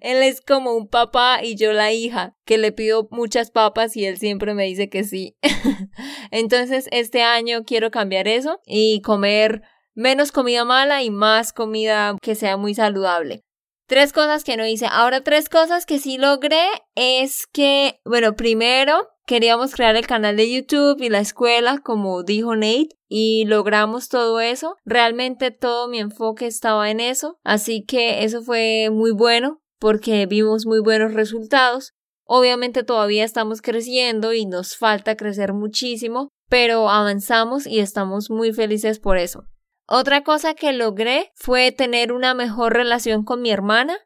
él 0.00 0.22
es 0.22 0.40
como 0.40 0.74
un 0.74 0.88
papá 0.88 1.40
y 1.42 1.56
yo 1.56 1.72
la 1.72 1.92
hija, 1.92 2.36
que 2.44 2.58
le 2.58 2.72
pido 2.72 3.08
muchas 3.10 3.50
papas 3.50 3.96
y 3.96 4.04
él 4.04 4.18
siempre 4.18 4.54
me 4.54 4.64
dice 4.64 4.88
que 4.88 5.04
sí. 5.04 5.36
entonces 6.30 6.88
este 6.92 7.22
año 7.22 7.64
quiero 7.64 7.90
cambiar 7.90 8.28
eso 8.28 8.60
y 8.66 9.00
comer 9.02 9.62
menos 9.94 10.32
comida 10.32 10.64
mala 10.64 11.02
y 11.02 11.10
más 11.10 11.52
comida 11.52 12.16
que 12.22 12.34
sea 12.34 12.56
muy 12.56 12.74
saludable. 12.74 13.42
Tres 13.90 14.12
cosas 14.12 14.44
que 14.44 14.56
no 14.56 14.64
hice. 14.64 14.86
Ahora, 14.88 15.22
tres 15.22 15.48
cosas 15.48 15.84
que 15.84 15.98
sí 15.98 16.16
logré 16.16 16.64
es 16.94 17.48
que, 17.52 18.00
bueno, 18.04 18.36
primero 18.36 19.08
queríamos 19.26 19.74
crear 19.74 19.96
el 19.96 20.06
canal 20.06 20.36
de 20.36 20.48
YouTube 20.48 21.02
y 21.02 21.08
la 21.08 21.18
escuela, 21.18 21.78
como 21.82 22.22
dijo 22.22 22.54
Nate, 22.54 22.90
y 23.08 23.46
logramos 23.46 24.08
todo 24.08 24.40
eso. 24.40 24.76
Realmente 24.84 25.50
todo 25.50 25.88
mi 25.88 25.98
enfoque 25.98 26.46
estaba 26.46 26.88
en 26.90 27.00
eso, 27.00 27.40
así 27.42 27.84
que 27.84 28.22
eso 28.22 28.42
fue 28.42 28.90
muy 28.92 29.10
bueno 29.10 29.60
porque 29.80 30.26
vimos 30.26 30.66
muy 30.66 30.78
buenos 30.80 31.14
resultados. 31.14 31.92
Obviamente 32.24 32.84
todavía 32.84 33.24
estamos 33.24 33.60
creciendo 33.60 34.32
y 34.32 34.46
nos 34.46 34.76
falta 34.76 35.16
crecer 35.16 35.52
muchísimo, 35.52 36.28
pero 36.48 36.88
avanzamos 36.88 37.66
y 37.66 37.80
estamos 37.80 38.30
muy 38.30 38.52
felices 38.52 39.00
por 39.00 39.18
eso. 39.18 39.46
Otra 39.92 40.22
cosa 40.22 40.54
que 40.54 40.72
logré 40.72 41.32
fue 41.34 41.72
tener 41.72 42.12
una 42.12 42.32
mejor 42.32 42.74
relación 42.74 43.24
con 43.24 43.42
mi 43.42 43.50
hermana. 43.50 43.98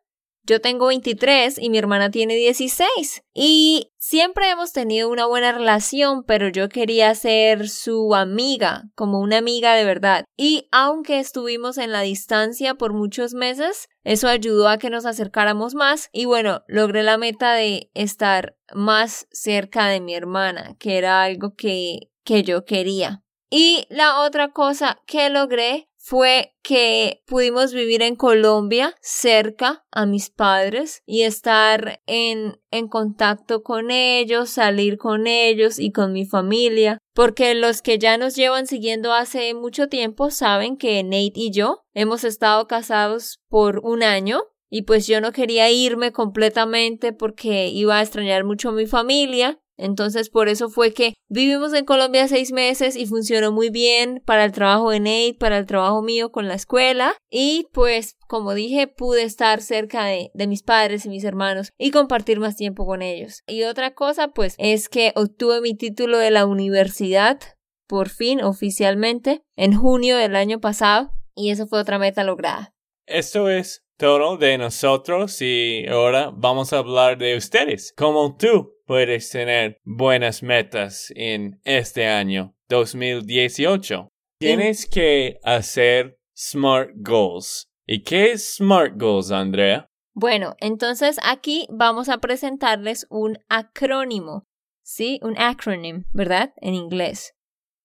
Yo 0.42 0.62
tengo 0.62 0.86
23 0.86 1.58
y 1.58 1.68
mi 1.68 1.76
hermana 1.76 2.10
tiene 2.10 2.36
16. 2.36 3.22
Y 3.34 3.92
siempre 3.98 4.48
hemos 4.48 4.72
tenido 4.72 5.10
una 5.10 5.26
buena 5.26 5.52
relación, 5.52 6.24
pero 6.24 6.48
yo 6.48 6.70
quería 6.70 7.14
ser 7.14 7.68
su 7.68 8.14
amiga, 8.14 8.84
como 8.94 9.20
una 9.20 9.36
amiga 9.36 9.74
de 9.74 9.84
verdad. 9.84 10.24
Y 10.38 10.68
aunque 10.72 11.18
estuvimos 11.18 11.76
en 11.76 11.92
la 11.92 12.00
distancia 12.00 12.76
por 12.76 12.94
muchos 12.94 13.34
meses, 13.34 13.88
eso 14.04 14.28
ayudó 14.28 14.68
a 14.68 14.78
que 14.78 14.88
nos 14.88 15.04
acercáramos 15.04 15.74
más. 15.74 16.08
Y 16.12 16.24
bueno, 16.24 16.62
logré 16.66 17.02
la 17.02 17.18
meta 17.18 17.52
de 17.52 17.90
estar 17.92 18.56
más 18.74 19.26
cerca 19.32 19.88
de 19.88 20.00
mi 20.00 20.14
hermana, 20.14 20.76
que 20.78 20.96
era 20.96 21.22
algo 21.22 21.54
que, 21.54 22.08
que 22.24 22.42
yo 22.42 22.64
quería. 22.64 23.23
Y 23.56 23.86
la 23.88 24.22
otra 24.22 24.50
cosa 24.50 25.00
que 25.06 25.30
logré 25.30 25.88
fue 25.96 26.56
que 26.64 27.22
pudimos 27.24 27.72
vivir 27.72 28.02
en 28.02 28.16
Colombia 28.16 28.96
cerca 29.00 29.86
a 29.92 30.06
mis 30.06 30.28
padres 30.28 31.04
y 31.06 31.22
estar 31.22 32.02
en, 32.06 32.58
en 32.72 32.88
contacto 32.88 33.62
con 33.62 33.92
ellos, 33.92 34.50
salir 34.50 34.98
con 34.98 35.28
ellos 35.28 35.78
y 35.78 35.92
con 35.92 36.12
mi 36.12 36.26
familia, 36.26 36.98
porque 37.14 37.54
los 37.54 37.80
que 37.80 38.00
ya 38.00 38.18
nos 38.18 38.34
llevan 38.34 38.66
siguiendo 38.66 39.12
hace 39.12 39.54
mucho 39.54 39.88
tiempo 39.88 40.32
saben 40.32 40.76
que 40.76 41.04
Nate 41.04 41.34
y 41.36 41.52
yo 41.52 41.84
hemos 41.92 42.24
estado 42.24 42.66
casados 42.66 43.38
por 43.48 43.78
un 43.84 44.02
año 44.02 44.42
y 44.68 44.82
pues 44.82 45.06
yo 45.06 45.20
no 45.20 45.30
quería 45.30 45.70
irme 45.70 46.10
completamente 46.10 47.12
porque 47.12 47.68
iba 47.68 47.98
a 47.98 48.02
extrañar 48.02 48.42
mucho 48.42 48.70
a 48.70 48.72
mi 48.72 48.86
familia 48.86 49.60
entonces, 49.76 50.30
por 50.30 50.48
eso 50.48 50.68
fue 50.68 50.92
que 50.92 51.14
vivimos 51.28 51.72
en 51.74 51.84
Colombia 51.84 52.28
seis 52.28 52.52
meses 52.52 52.96
y 52.96 53.06
funcionó 53.06 53.50
muy 53.52 53.70
bien 53.70 54.22
para 54.24 54.44
el 54.44 54.52
trabajo 54.52 54.90
de 54.90 55.00
Nate, 55.00 55.36
para 55.38 55.58
el 55.58 55.66
trabajo 55.66 56.02
mío 56.02 56.30
con 56.30 56.48
la 56.48 56.54
escuela. 56.54 57.14
Y 57.30 57.66
pues, 57.72 58.16
como 58.28 58.54
dije, 58.54 58.86
pude 58.86 59.24
estar 59.24 59.60
cerca 59.60 60.04
de, 60.04 60.30
de 60.34 60.46
mis 60.46 60.62
padres 60.62 61.06
y 61.06 61.08
mis 61.08 61.24
hermanos 61.24 61.72
y 61.76 61.90
compartir 61.90 62.38
más 62.38 62.56
tiempo 62.56 62.86
con 62.86 63.02
ellos. 63.02 63.42
Y 63.46 63.64
otra 63.64 63.94
cosa, 63.94 64.28
pues, 64.28 64.54
es 64.58 64.88
que 64.88 65.12
obtuve 65.16 65.60
mi 65.60 65.76
título 65.76 66.18
de 66.18 66.30
la 66.30 66.46
universidad, 66.46 67.40
por 67.86 68.08
fin, 68.08 68.42
oficialmente, 68.42 69.42
en 69.56 69.74
junio 69.76 70.16
del 70.16 70.36
año 70.36 70.60
pasado. 70.60 71.10
Y 71.34 71.50
eso 71.50 71.66
fue 71.66 71.80
otra 71.80 71.98
meta 71.98 72.22
lograda. 72.22 72.74
Esto 73.06 73.50
es 73.50 73.84
todo 73.96 74.36
de 74.36 74.58
nosotros 74.58 75.40
y 75.40 75.86
ahora 75.88 76.30
vamos 76.34 76.72
a 76.72 76.78
hablar 76.78 77.18
de 77.18 77.36
ustedes. 77.36 77.92
Como 77.96 78.36
tú 78.36 78.73
puedes 78.86 79.30
tener 79.30 79.78
buenas 79.84 80.42
metas 80.42 81.12
en 81.16 81.60
este 81.64 82.06
año 82.06 82.54
2018. 82.68 84.08
Tienes 84.38 84.86
que 84.86 85.38
hacer 85.42 86.18
SMART 86.36 86.90
goals. 86.96 87.68
¿Y 87.86 88.02
qué 88.02 88.32
es 88.32 88.56
SMART 88.56 89.00
goals, 89.00 89.30
Andrea? 89.30 89.88
Bueno, 90.14 90.54
entonces 90.60 91.18
aquí 91.22 91.66
vamos 91.70 92.08
a 92.08 92.18
presentarles 92.18 93.06
un 93.10 93.38
acrónimo. 93.48 94.44
Sí, 94.82 95.18
un 95.22 95.38
acronym, 95.38 96.04
¿verdad? 96.12 96.52
En 96.56 96.74
inglés. 96.74 97.34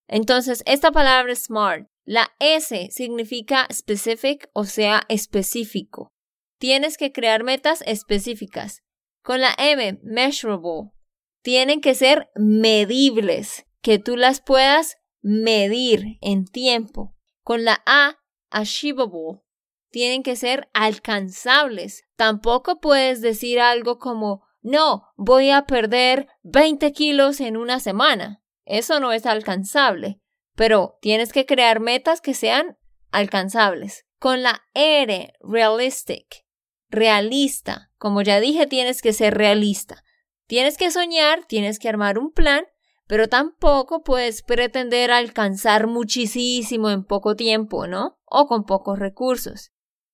Entonces, 0.07 0.63
esta 0.65 0.91
palabra 0.91 1.33
SMART 1.35 1.87
la 2.09 2.31
S 2.39 2.89
significa 2.91 3.67
specific, 3.71 4.49
o 4.53 4.63
sea, 4.65 5.03
específico. 5.09 6.11
Tienes 6.57 6.97
que 6.97 7.11
crear 7.11 7.43
metas 7.43 7.83
específicas. 7.85 8.81
Con 9.29 9.41
la 9.41 9.53
M, 9.59 9.99
measurable, 10.01 10.89
tienen 11.43 11.81
que 11.81 11.93
ser 11.93 12.31
medibles, 12.33 13.67
que 13.83 13.99
tú 13.99 14.17
las 14.17 14.41
puedas 14.41 14.97
medir 15.21 16.17
en 16.21 16.45
tiempo. 16.45 17.15
Con 17.43 17.63
la 17.63 17.83
A, 17.85 18.17
achievable, 18.49 19.43
tienen 19.91 20.23
que 20.23 20.35
ser 20.35 20.67
alcanzables. 20.73 22.05
Tampoco 22.15 22.79
puedes 22.79 23.21
decir 23.21 23.59
algo 23.59 23.99
como, 23.99 24.41
no, 24.63 25.03
voy 25.15 25.51
a 25.51 25.67
perder 25.67 26.27
20 26.41 26.91
kilos 26.93 27.39
en 27.39 27.57
una 27.57 27.79
semana. 27.79 28.41
Eso 28.65 28.99
no 28.99 29.11
es 29.11 29.27
alcanzable 29.27 30.21
pero 30.59 30.97
tienes 30.99 31.31
que 31.31 31.45
crear 31.45 31.79
metas 31.79 32.19
que 32.19 32.33
sean 32.33 32.77
alcanzables. 33.11 34.05
Con 34.19 34.43
la 34.43 34.67
R, 34.73 35.31
realistic, 35.39 36.45
realista. 36.89 37.91
Como 37.97 38.21
ya 38.21 38.39
dije, 38.39 38.67
tienes 38.67 39.01
que 39.01 39.13
ser 39.13 39.35
realista. 39.35 40.03
Tienes 40.47 40.77
que 40.77 40.91
soñar, 40.91 41.45
tienes 41.45 41.79
que 41.79 41.89
armar 41.89 42.17
un 42.17 42.31
plan, 42.31 42.65
pero 43.07 43.27
tampoco 43.27 44.03
puedes 44.03 44.41
pretender 44.41 45.11
alcanzar 45.11 45.87
muchísimo 45.87 46.89
en 46.89 47.03
poco 47.03 47.35
tiempo, 47.35 47.87
¿no? 47.87 48.19
O 48.25 48.47
con 48.47 48.65
pocos 48.65 48.99
recursos. 48.99 49.71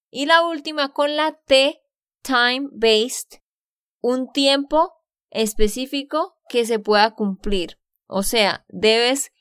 Y 0.10 0.26
la 0.26 0.46
última 0.46 0.94
con 0.94 1.16
la 1.16 1.34
T, 1.34 1.82
time-based, 2.22 3.42
un 4.02 4.32
tiempo 4.32 4.94
específico 5.30 6.38
que 6.48 6.66
se 6.66 6.80
pueda 6.80 7.16
cumplir. 7.16 7.80
O 8.08 8.24
sea, 8.24 8.66
debes 8.70 9.32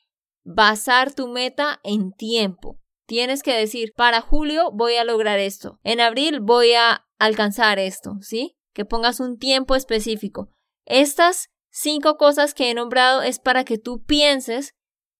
basar 0.43 1.15
tu 1.15 1.29
meta 1.29 1.81
en 1.85 2.13
tiempo. 2.13 2.81
Tienes 3.07 3.43
que 3.43 3.55
decir, 3.55 3.93
para 3.95 4.21
julio 4.21 4.71
voy 4.73 4.97
a 4.97 5.05
lograr 5.05 5.39
esto, 5.39 5.79
en 5.83 6.01
abril 6.01 6.41
voy 6.41 6.73
a 6.73 7.07
alcanzar 7.19 7.79
esto, 7.79 8.13
¿sí? 8.21 8.57
Que 8.73 8.85
pongas 8.85 9.21
un 9.21 9.39
tiempo 9.39 9.75
específico. 9.75 10.51
Estas 10.87 11.49
cinco 11.71 12.17
cosas 12.17 12.55
que 12.55 12.71
he 12.71 12.75
nombrado 12.75 13.23
es 13.23 13.39
para 13.39 13.65
que 13.65 13.79
tú 13.79 14.03
pienses 14.05 14.75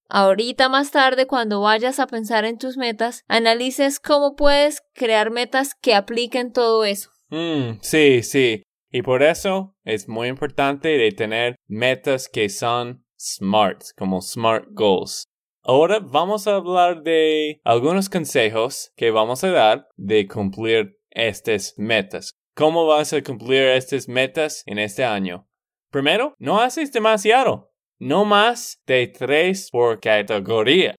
ahorita 0.09 0.69
más 0.69 0.91
tarde 0.91 1.27
cuando 1.27 1.61
vayas 1.61 1.99
a 1.99 2.07
pensar 2.07 2.45
en 2.45 2.59
tus 2.59 2.77
metas, 2.77 3.25
analices 3.27 4.01
cómo 4.01 4.35
puedes 4.35 4.83
crear 4.95 5.31
metas 5.31 5.75
que 5.75 5.95
apliquen 5.95 6.53
todo 6.53 6.85
eso. 6.85 7.11
Mm, 7.31 7.81
sí, 7.81 8.23
sí. 8.23 8.63
Y 8.91 9.03
por 9.03 9.23
eso 9.23 9.75
es 9.83 10.09
muy 10.09 10.29
importante 10.29 11.11
tener 11.13 11.57
metas 11.67 12.29
que 12.29 12.49
son 12.49 13.05
SMART, 13.19 13.83
como 13.97 14.21
SMART 14.21 14.67
Goals. 14.71 15.27
Ahora 15.67 15.99
vamos 15.99 16.47
a 16.47 16.57
hablar 16.57 17.03
de 17.03 17.59
algunos 17.65 18.11
consejos 18.11 18.93
que 18.97 19.11
vamos 19.11 19.45
a 19.45 19.51
dar 19.51 19.89
de 19.97 20.29
cumplir 20.29 20.99
estas 21.09 21.73
metas. 21.79 22.33
¿Cómo 22.55 22.87
vas 22.87 23.15
a 23.15 23.23
cumplir 23.23 23.63
estas 23.69 24.07
metas 24.07 24.63
en 24.67 24.79
este 24.79 25.07
año? 25.07 25.49
Primero, 25.91 26.35
no 26.39 26.61
haces 26.61 26.93
demasiado. 26.93 27.73
No 27.99 28.27
más 28.27 28.83
de 28.87 29.07
tres 29.07 29.71
por 29.71 30.01
categoría. 30.01 30.97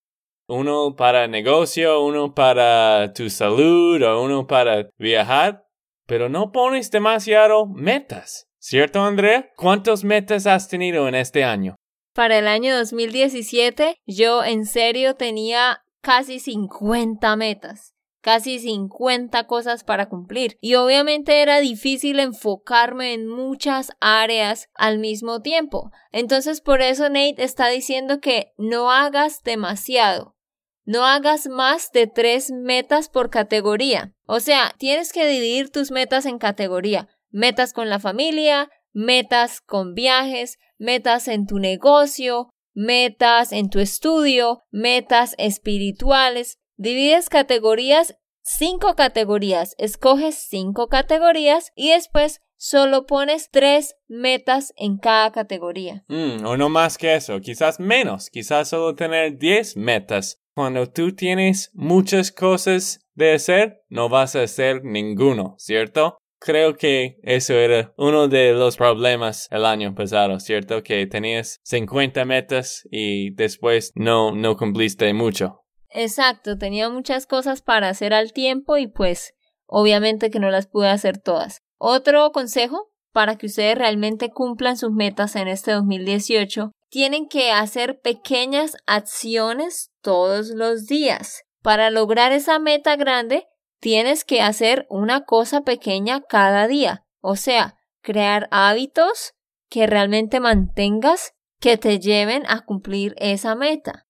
Uno 0.48 0.96
para 0.96 1.28
negocio, 1.28 2.04
uno 2.04 2.34
para 2.34 3.14
tu 3.14 3.30
salud 3.30 4.02
o 4.02 4.24
uno 4.24 4.48
para 4.48 4.90
viajar. 4.98 5.68
Pero 6.08 6.28
no 6.28 6.52
pones 6.52 6.90
demasiado 6.90 7.68
metas. 7.68 8.48
¿Cierto, 8.58 9.04
Andrea? 9.04 9.52
¿Cuántas 9.56 10.04
metas 10.04 10.48
has 10.48 10.68
tenido 10.68 11.08
en 11.08 11.14
este 11.14 11.44
año? 11.44 11.76
Para 12.16 12.38
el 12.38 12.48
año 12.48 12.74
2017 12.78 13.98
yo 14.06 14.42
en 14.46 14.66
serio 14.66 15.16
tenía 15.16 15.84
casi 16.00 16.40
50 16.40 17.36
metas, 17.36 17.94
casi 18.22 18.58
50 18.60 19.46
cosas 19.48 19.84
para 19.84 20.08
cumplir 20.08 20.58
y 20.62 20.76
obviamente 20.76 21.42
era 21.42 21.60
difícil 21.60 22.22
enfocarme 22.22 23.12
en 23.12 23.28
muchas 23.28 23.92
áreas 24.00 24.70
al 24.76 24.98
mismo 24.98 25.42
tiempo. 25.42 25.92
Entonces 26.14 26.62
por 26.62 26.82
eso 26.82 27.10
Nate 27.10 27.44
está 27.44 27.68
diciendo 27.68 28.22
que 28.22 28.54
no 28.58 28.92
hagas 28.92 29.44
demasiado. 29.44 30.38
no 30.86 31.04
hagas 31.06 31.48
más 31.48 31.92
de 31.92 32.08
tres 32.08 32.50
metas 32.52 33.10
por 33.10 33.30
categoría. 33.30 34.14
O 34.26 34.40
sea, 34.40 34.74
tienes 34.78 35.12
que 35.12 35.28
dividir 35.28 35.70
tus 35.70 35.92
metas 35.92 36.26
en 36.28 36.38
categoría. 36.38 37.10
Metas 37.32 37.74
con 37.74 37.90
la 37.90 38.00
familia, 38.00 38.70
metas 38.96 39.62
con 39.62 39.94
viajes, 39.94 40.58
metas 40.80 41.28
en 41.28 41.46
tu 41.46 41.60
negocio, 41.60 42.50
metas 42.74 43.52
en 43.52 43.70
tu 43.70 43.80
estudio, 43.80 44.64
metas 44.72 45.36
espirituales. 45.38 46.58
Divides 46.78 47.30
categorías, 47.30 48.18
cinco 48.42 48.96
categorías, 48.96 49.76
escoges 49.78 50.36
cinco 50.36 50.88
categorías 50.88 51.72
y 51.76 51.92
después 51.92 52.42
solo 52.58 53.06
pones 53.06 53.50
tres 53.52 53.96
metas 54.08 54.74
en 54.78 54.98
cada 54.98 55.32
categoría. 55.32 56.06
Mm, 56.08 56.46
o 56.46 56.58
no 56.58 56.70
más 56.70 56.98
que 56.98 57.16
eso, 57.16 57.40
quizás 57.42 57.80
menos, 57.80 58.30
quizás 58.30 58.70
solo 58.70 58.96
tener 58.96 59.38
diez 59.38 59.76
metas. 59.76 60.42
Cuando 60.56 60.90
tú 60.90 61.14
tienes 61.14 61.70
muchas 61.74 62.32
cosas 62.32 63.02
de 63.14 63.34
hacer, 63.34 63.84
no 63.90 64.08
vas 64.08 64.38
a 64.38 64.44
hacer 64.44 64.86
ninguno, 64.86 65.56
¿cierto? 65.58 66.18
Creo 66.40 66.76
que 66.76 67.18
eso 67.24 67.54
era 67.54 67.94
uno 67.98 68.28
de 68.28 68.54
los 68.54 68.78
problemas 68.78 69.48
el 69.52 69.66
año 69.66 69.96
pasado, 69.96 70.40
¿cierto? 70.40 70.84
Que 70.84 71.08
tenías 71.08 71.60
50 71.64 72.26
metas 72.26 72.88
y 72.92 73.32
después 73.32 73.92
no, 73.96 74.32
no 74.32 74.56
cumpliste 74.58 75.14
mucho. 75.14 75.62
Exacto, 75.90 76.58
tenía 76.58 76.90
muchas 76.90 77.26
cosas 77.26 77.62
para 77.62 77.90
hacer 77.90 78.14
al 78.14 78.34
tiempo 78.34 78.78
y 78.78 78.88
pues 78.88 79.34
obviamente 79.66 80.30
que 80.30 80.40
no 80.40 80.52
las 80.52 80.68
pude 80.68 80.90
hacer 80.90 81.18
todas. 81.18 81.62
Otro 81.78 82.32
consejo 82.32 82.92
para 83.16 83.38
que 83.38 83.46
ustedes 83.46 83.78
realmente 83.78 84.30
cumplan 84.30 84.76
sus 84.76 84.92
metas 84.92 85.38
en 85.38 85.48
este 85.48 85.72
2018, 85.72 86.74
tienen 86.90 87.30
que 87.30 87.54
hacer 87.54 88.02
pequeñas 88.02 88.76
acciones 88.86 89.94
todos 90.02 90.50
los 90.50 90.86
días. 90.86 91.44
Para 91.62 91.92
lograr 91.92 92.34
esa 92.34 92.60
meta 92.60 92.98
grande, 92.98 93.48
tienes 93.86 94.26
que 94.26 94.42
hacer 94.42 94.88
una 94.90 95.26
cosa 95.26 95.62
pequeña 95.62 96.22
cada 96.22 96.68
día. 96.68 97.06
O 97.22 97.36
sea, 97.36 97.78
crear 98.02 98.48
hábitos 98.50 99.36
que 99.70 99.86
realmente 99.86 100.40
mantengas 100.40 101.36
que 101.60 101.78
te 101.78 102.00
lleven 102.00 102.46
a 102.48 102.66
cumplir 102.66 103.14
esa 103.20 103.54
meta. 103.54 104.08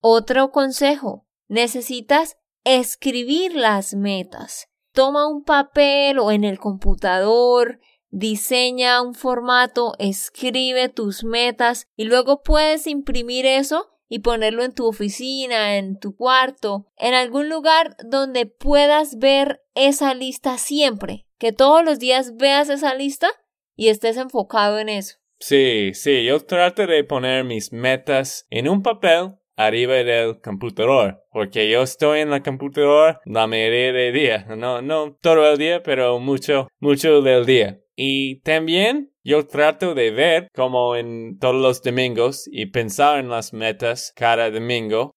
Otro 0.00 0.52
consejo, 0.52 1.26
necesitas 1.48 2.36
escribir 2.62 3.56
las 3.56 3.92
metas. 3.92 4.68
Toma 4.92 5.26
un 5.26 5.42
papel 5.42 6.20
o 6.20 6.30
en 6.30 6.44
el 6.44 6.60
computador, 6.60 7.80
diseña 8.10 9.02
un 9.02 9.16
formato, 9.16 9.94
escribe 9.98 10.90
tus 10.90 11.24
metas 11.24 11.88
y 11.96 12.04
luego 12.04 12.44
puedes 12.44 12.86
imprimir 12.86 13.46
eso 13.46 13.97
y 14.08 14.20
ponerlo 14.20 14.64
en 14.64 14.74
tu 14.74 14.86
oficina, 14.86 15.76
en 15.76 15.98
tu 15.98 16.16
cuarto, 16.16 16.86
en 16.96 17.14
algún 17.14 17.48
lugar 17.48 17.96
donde 18.04 18.46
puedas 18.46 19.18
ver 19.18 19.62
esa 19.74 20.14
lista 20.14 20.58
siempre, 20.58 21.26
que 21.38 21.52
todos 21.52 21.84
los 21.84 21.98
días 21.98 22.36
veas 22.36 22.68
esa 22.68 22.94
lista 22.94 23.28
y 23.76 23.88
estés 23.88 24.16
enfocado 24.16 24.78
en 24.78 24.88
eso. 24.88 25.16
Sí, 25.40 25.92
sí, 25.94 26.24
yo 26.24 26.40
trato 26.40 26.86
de 26.86 27.04
poner 27.04 27.44
mis 27.44 27.72
metas 27.72 28.46
en 28.50 28.68
un 28.68 28.82
papel 28.82 29.36
arriba 29.56 29.94
del 29.94 30.40
computador, 30.40 31.24
porque 31.32 31.68
yo 31.70 31.82
estoy 31.82 32.20
en 32.20 32.30
la 32.30 32.42
computadora 32.42 33.20
la 33.24 33.46
mayoría 33.46 33.92
del 33.92 34.14
día, 34.14 34.46
no, 34.56 34.82
no 34.82 35.16
todo 35.20 35.50
el 35.50 35.58
día, 35.58 35.82
pero 35.82 36.18
mucho, 36.18 36.68
mucho 36.78 37.22
del 37.22 37.44
día. 37.44 37.80
Y 38.00 38.36
también 38.42 39.12
yo 39.24 39.48
trato 39.48 39.92
de 39.92 40.12
ver 40.12 40.48
como 40.54 40.94
en 40.94 41.36
todos 41.40 41.56
los 41.56 41.82
domingos 41.82 42.48
y 42.48 42.66
pensar 42.66 43.18
en 43.18 43.28
las 43.28 43.52
metas 43.52 44.12
cada 44.14 44.52
domingo. 44.52 45.10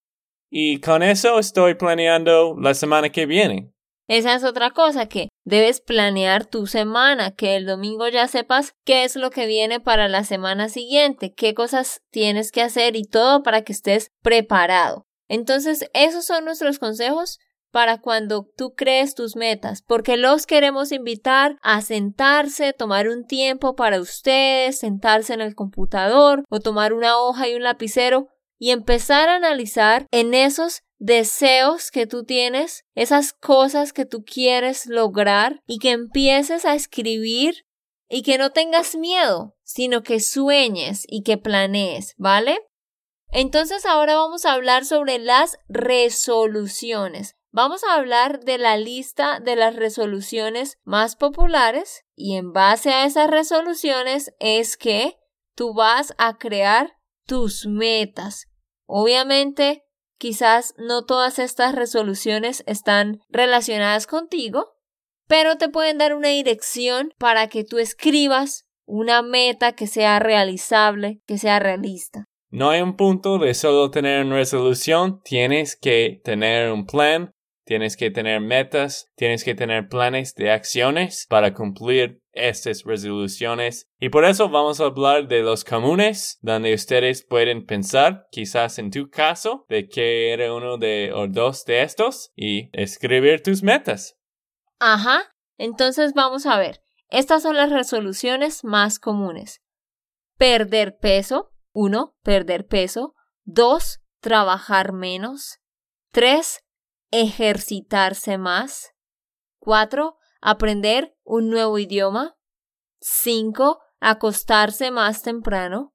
Y 0.49 0.79
con 0.79 1.03
eso 1.03 1.37
estoy 1.37 1.75
planeando 1.75 2.55
la 2.59 2.73
semana 2.73 3.11
que 3.11 3.27
viene. 3.27 3.71
Esa 4.07 4.33
es 4.33 4.43
otra 4.43 4.71
cosa 4.71 5.05
que 5.05 5.27
debes 5.45 5.79
planear 5.79 6.47
tu 6.47 6.65
semana, 6.65 7.35
que 7.35 7.55
el 7.55 7.67
domingo 7.67 8.07
ya 8.07 8.27
sepas 8.27 8.73
qué 8.83 9.03
es 9.03 9.15
lo 9.15 9.29
que 9.29 9.45
viene 9.45 9.79
para 9.79 10.07
la 10.07 10.23
semana 10.23 10.67
siguiente, 10.67 11.35
qué 11.35 11.53
cosas 11.53 12.01
tienes 12.09 12.51
que 12.51 12.63
hacer 12.63 12.95
y 12.95 13.03
todo 13.03 13.43
para 13.43 13.61
que 13.61 13.73
estés 13.73 14.09
preparado. 14.23 15.05
Entonces, 15.29 15.87
esos 15.93 16.25
son 16.25 16.45
nuestros 16.45 16.79
consejos 16.79 17.37
para 17.71 17.99
cuando 17.99 18.47
tú 18.55 18.73
crees 18.75 19.15
tus 19.15 19.35
metas, 19.35 19.81
porque 19.81 20.17
los 20.17 20.45
queremos 20.45 20.91
invitar 20.91 21.57
a 21.61 21.81
sentarse, 21.81 22.73
tomar 22.73 23.07
un 23.07 23.25
tiempo 23.25 23.75
para 23.75 23.99
ustedes, 23.99 24.79
sentarse 24.79 25.33
en 25.33 25.41
el 25.41 25.55
computador 25.55 26.43
o 26.49 26.59
tomar 26.59 26.93
una 26.93 27.17
hoja 27.17 27.47
y 27.47 27.55
un 27.55 27.63
lapicero 27.63 28.27
y 28.59 28.71
empezar 28.71 29.29
a 29.29 29.35
analizar 29.35 30.05
en 30.11 30.33
esos 30.33 30.83
deseos 30.99 31.89
que 31.89 32.05
tú 32.05 32.25
tienes, 32.25 32.83
esas 32.93 33.33
cosas 33.33 33.91
que 33.91 34.05
tú 34.05 34.23
quieres 34.23 34.85
lograr 34.85 35.61
y 35.65 35.79
que 35.79 35.89
empieces 35.89 36.65
a 36.65 36.75
escribir 36.75 37.65
y 38.07 38.21
que 38.21 38.37
no 38.37 38.51
tengas 38.51 38.95
miedo, 38.95 39.55
sino 39.63 40.03
que 40.03 40.19
sueñes 40.19 41.05
y 41.07 41.23
que 41.23 41.37
planees, 41.37 42.13
¿vale? 42.17 42.59
Entonces 43.31 43.85
ahora 43.85 44.15
vamos 44.15 44.45
a 44.45 44.51
hablar 44.51 44.85
sobre 44.85 45.17
las 45.17 45.57
resoluciones. 45.69 47.35
Vamos 47.53 47.83
a 47.83 47.95
hablar 47.95 48.45
de 48.45 48.57
la 48.57 48.77
lista 48.77 49.41
de 49.41 49.57
las 49.57 49.75
resoluciones 49.75 50.77
más 50.85 51.17
populares 51.17 52.05
y 52.15 52.37
en 52.37 52.53
base 52.53 52.91
a 52.91 53.05
esas 53.05 53.29
resoluciones 53.29 54.33
es 54.39 54.77
que 54.77 55.17
tú 55.53 55.73
vas 55.73 56.13
a 56.17 56.37
crear 56.37 56.93
tus 57.27 57.65
metas. 57.67 58.47
Obviamente, 58.85 59.83
quizás 60.17 60.73
no 60.77 61.03
todas 61.03 61.39
estas 61.39 61.75
resoluciones 61.75 62.63
están 62.67 63.19
relacionadas 63.27 64.07
contigo, 64.07 64.69
pero 65.27 65.57
te 65.57 65.67
pueden 65.67 65.97
dar 65.97 66.15
una 66.15 66.29
dirección 66.29 67.13
para 67.17 67.47
que 67.47 67.65
tú 67.65 67.79
escribas 67.79 68.63
una 68.85 69.23
meta 69.23 69.73
que 69.73 69.87
sea 69.87 70.19
realizable, 70.19 71.19
que 71.27 71.37
sea 71.37 71.59
realista. 71.59 72.23
No 72.49 72.69
hay 72.69 72.81
un 72.81 72.95
punto 72.95 73.39
de 73.39 73.53
solo 73.53 73.91
tener 73.91 74.25
una 74.25 74.37
resolución, 74.37 75.21
tienes 75.21 75.75
que 75.75 76.21
tener 76.23 76.71
un 76.71 76.85
plan 76.85 77.33
Tienes 77.71 77.95
que 77.95 78.11
tener 78.11 78.41
metas, 78.41 79.09
tienes 79.15 79.45
que 79.45 79.55
tener 79.55 79.87
planes 79.87 80.35
de 80.35 80.51
acciones 80.51 81.25
para 81.29 81.53
cumplir 81.53 82.21
estas 82.33 82.83
resoluciones. 82.83 83.87
Y 83.97 84.09
por 84.09 84.25
eso 84.25 84.49
vamos 84.49 84.81
a 84.81 84.87
hablar 84.87 85.29
de 85.29 85.41
los 85.41 85.63
comunes, 85.63 86.37
donde 86.41 86.73
ustedes 86.73 87.23
pueden 87.23 87.65
pensar, 87.65 88.27
quizás 88.29 88.77
en 88.77 88.91
tu 88.91 89.09
caso, 89.09 89.65
de 89.69 89.87
que 89.87 90.33
era 90.33 90.53
uno 90.53 90.77
de 90.77 91.13
o 91.15 91.29
dos 91.29 91.63
de 91.63 91.83
estos 91.83 92.33
y 92.35 92.69
escribir 92.73 93.41
tus 93.41 93.63
metas. 93.63 94.17
Ajá. 94.77 95.33
Entonces 95.57 96.11
vamos 96.13 96.45
a 96.47 96.57
ver. 96.57 96.81
Estas 97.07 97.41
son 97.41 97.55
las 97.55 97.69
resoluciones 97.69 98.65
más 98.65 98.99
comunes. 98.99 99.61
Perder 100.37 100.97
peso. 100.97 101.53
Uno, 101.71 102.17
perder 102.21 102.67
peso. 102.67 103.15
Dos, 103.45 104.01
trabajar 104.19 104.91
menos. 104.91 105.59
Tres, 106.11 106.65
ejercitarse 107.11 108.37
más. 108.37 108.93
4. 109.59 110.17
Aprender 110.41 111.15
un 111.23 111.49
nuevo 111.49 111.77
idioma. 111.77 112.37
5. 113.01 113.79
Acostarse 113.99 114.89
más 114.91 115.21
temprano. 115.21 115.93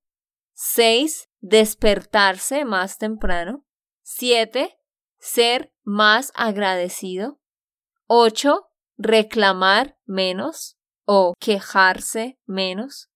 6. 0.55 1.29
Despertarse 1.41 2.65
más 2.65 2.99
temprano. 2.99 3.67
7. 4.03 4.79
Ser 5.19 5.73
más 5.83 6.33
agradecido. 6.35 7.41
8. 8.07 8.71
Reclamar 8.99 9.99
menos 10.05 10.79
o 11.05 11.35
quejarse 11.39 12.39
menos. 12.47 13.11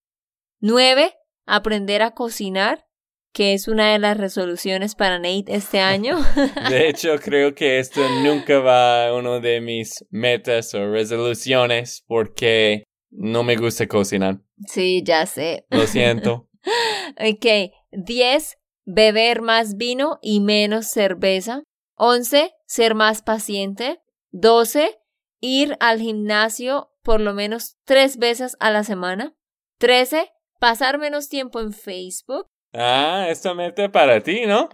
9. 0.60 1.16
Aprender 1.46 2.02
a 2.02 2.12
cocinar 2.12 2.86
que 3.32 3.54
es 3.54 3.68
una 3.68 3.92
de 3.92 3.98
las 3.98 4.16
resoluciones 4.16 4.94
para 4.94 5.18
Nate 5.18 5.44
este 5.48 5.80
año. 5.80 6.18
de 6.70 6.88
hecho, 6.88 7.16
creo 7.18 7.54
que 7.54 7.78
esto 7.78 8.00
nunca 8.22 8.58
va 8.58 9.08
a 9.08 9.14
uno 9.14 9.40
de 9.40 9.60
mis 9.60 10.04
metas 10.10 10.74
o 10.74 10.90
resoluciones 10.90 12.02
porque 12.06 12.84
no 13.10 13.42
me 13.42 13.56
gusta 13.56 13.86
cocinar. 13.86 14.40
Sí, 14.66 15.02
ya 15.04 15.26
sé. 15.26 15.66
Lo 15.70 15.86
siento. 15.86 16.48
ok, 17.18 17.72
10. 17.92 18.56
Beber 18.84 19.42
más 19.42 19.76
vino 19.76 20.18
y 20.22 20.40
menos 20.40 20.88
cerveza. 20.88 21.62
11. 21.96 22.52
Ser 22.66 22.94
más 22.94 23.22
paciente. 23.22 24.00
12. 24.30 24.98
Ir 25.40 25.76
al 25.80 26.00
gimnasio 26.00 26.90
por 27.02 27.20
lo 27.20 27.34
menos 27.34 27.76
tres 27.84 28.18
veces 28.18 28.56
a 28.60 28.70
la 28.70 28.84
semana. 28.84 29.34
13. 29.78 30.30
Pasar 30.58 30.98
menos 30.98 31.28
tiempo 31.28 31.60
en 31.60 31.72
Facebook. 31.72 32.46
Ah, 32.72 33.26
esto 33.28 33.54
mete 33.54 33.88
para 33.88 34.20
ti, 34.22 34.46
¿no? 34.46 34.68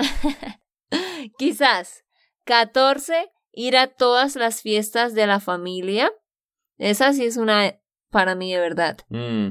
Quizás. 1.38 2.04
14. 2.44 3.30
Ir 3.52 3.76
a 3.76 3.86
todas 3.88 4.36
las 4.36 4.62
fiestas 4.62 5.14
de 5.14 5.26
la 5.26 5.40
familia. 5.40 6.12
Esa 6.78 7.12
sí 7.12 7.24
es 7.24 7.36
una 7.36 7.78
para 8.10 8.34
mí 8.34 8.52
de 8.52 8.60
verdad. 8.60 8.98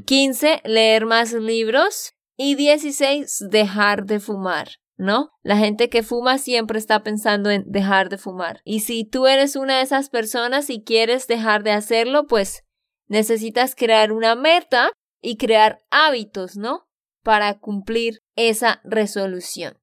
15. 0.06 0.62
Mm. 0.64 0.68
Leer 0.68 1.06
más 1.06 1.34
libros. 1.34 2.14
Y 2.38 2.56
16. 2.56 3.46
Dejar 3.50 4.06
de 4.06 4.20
fumar. 4.20 4.70
¿no? 4.98 5.32
La 5.42 5.58
gente 5.58 5.90
que 5.90 6.04
fuma 6.04 6.38
siempre 6.38 6.80
está 6.80 7.04
pensando 7.04 7.50
en 7.50 7.64
dejar 7.68 8.10
de 8.10 8.18
fumar. 8.18 8.62
Y 8.64 8.82
si 8.82 9.06
tú 9.06 9.28
eres 9.28 9.56
una 9.56 9.78
de 9.78 9.84
esas 9.84 10.10
personas 10.10 10.70
y 10.70 10.84
quieres 10.84 11.28
dejar 11.28 11.64
de 11.64 11.72
hacerlo, 11.72 12.28
pues 12.28 12.64
necesitas 13.08 13.76
crear 13.76 14.12
una 14.12 14.36
meta 14.36 14.92
y 15.22 15.38
crear 15.38 15.80
hábitos, 15.92 16.56
¿no? 16.56 16.88
Para 17.24 17.60
cumplir 17.60 18.20
esa 18.36 18.82
resolución. 18.84 19.78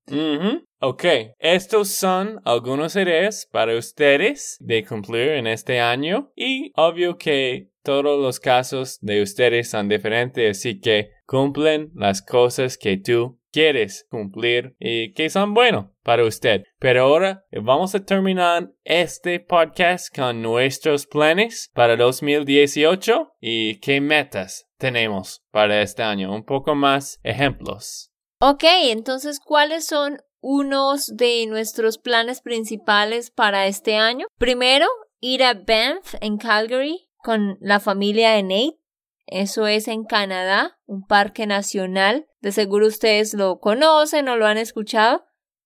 Ok, 0.80 1.04
estos 1.38 1.88
son 1.88 2.40
algunos 2.44 2.96
ideas 2.96 3.48
para 3.50 3.76
ustedes 3.76 4.56
de 4.60 4.84
cumplir 4.84 5.28
en 5.28 5.46
este 5.46 5.80
año 5.80 6.32
y 6.34 6.72
obvio 6.74 7.18
que 7.18 7.70
todos 7.82 8.20
los 8.20 8.40
casos 8.40 8.98
de 9.00 9.22
ustedes 9.22 9.70
son 9.70 9.88
diferentes, 9.88 10.58
así 10.58 10.80
que 10.80 11.10
cumplen 11.26 11.90
las 11.94 12.22
cosas 12.22 12.78
que 12.78 12.96
tú 12.96 13.40
quieres 13.52 14.06
cumplir 14.10 14.74
y 14.78 15.12
que 15.12 15.30
son 15.30 15.54
buenos 15.54 15.86
para 16.02 16.24
usted. 16.24 16.64
Pero 16.78 17.04
ahora 17.04 17.44
vamos 17.52 17.94
a 17.94 18.04
terminar 18.04 18.70
este 18.84 19.40
podcast 19.40 20.14
con 20.14 20.42
nuestros 20.42 21.06
planes 21.06 21.70
para 21.74 21.96
2018 21.96 23.34
y 23.40 23.76
qué 23.80 24.00
metas 24.00 24.68
tenemos 24.78 25.44
para 25.50 25.82
este 25.82 26.02
año. 26.02 26.34
Un 26.34 26.44
poco 26.44 26.74
más 26.74 27.20
ejemplos. 27.22 28.11
Ok, 28.44 28.64
entonces, 28.88 29.38
¿cuáles 29.38 29.86
son 29.86 30.20
unos 30.40 31.06
de 31.14 31.46
nuestros 31.46 31.98
planes 31.98 32.40
principales 32.40 33.30
para 33.30 33.68
este 33.68 33.94
año? 33.94 34.26
Primero, 34.36 34.86
ir 35.20 35.44
a 35.44 35.54
Banff 35.54 36.16
en 36.20 36.38
Calgary 36.38 37.08
con 37.18 37.56
la 37.60 37.78
familia 37.78 38.32
de 38.32 38.42
Nate. 38.42 38.78
Eso 39.28 39.68
es 39.68 39.86
en 39.86 40.02
Canadá, 40.02 40.76
un 40.86 41.06
parque 41.06 41.46
nacional. 41.46 42.26
De 42.40 42.50
seguro 42.50 42.88
ustedes 42.88 43.32
lo 43.32 43.60
conocen 43.60 44.28
o 44.28 44.34
lo 44.34 44.46
han 44.46 44.58
escuchado. 44.58 45.22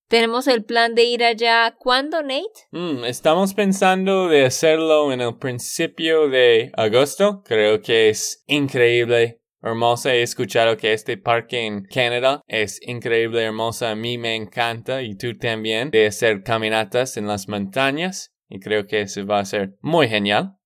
Tenemos 0.08 0.46
el 0.46 0.62
plan 0.62 0.94
de 0.94 1.04
ir 1.04 1.24
allá. 1.24 1.74
¿Cuándo, 1.78 2.20
Nate? 2.20 2.68
Mm, 2.72 3.06
estamos 3.06 3.54
pensando 3.54 4.28
de 4.28 4.44
hacerlo 4.44 5.10
en 5.12 5.22
el 5.22 5.38
principio 5.38 6.28
de 6.28 6.72
agosto. 6.76 7.42
Creo 7.42 7.80
que 7.80 8.10
es 8.10 8.44
increíble. 8.46 9.40
Hermosa, 9.62 10.14
he 10.14 10.22
escuchado 10.22 10.76
que 10.76 10.92
este 10.92 11.16
parque 11.16 11.66
en 11.66 11.84
Canadá 11.84 12.40
es 12.46 12.78
increíble, 12.82 13.42
hermosa. 13.42 13.90
A 13.90 13.96
mí 13.96 14.18
me 14.18 14.34
encanta 14.34 15.02
y 15.02 15.16
tú 15.16 15.36
también 15.36 15.90
de 15.90 16.06
hacer 16.06 16.42
caminatas 16.42 17.16
en 17.16 17.26
las 17.26 17.48
montañas. 17.48 18.32
Y 18.48 18.60
creo 18.60 18.86
que 18.86 19.00
eso 19.00 19.26
va 19.26 19.40
a 19.40 19.44
ser 19.44 19.74
muy 19.80 20.08
genial 20.08 20.56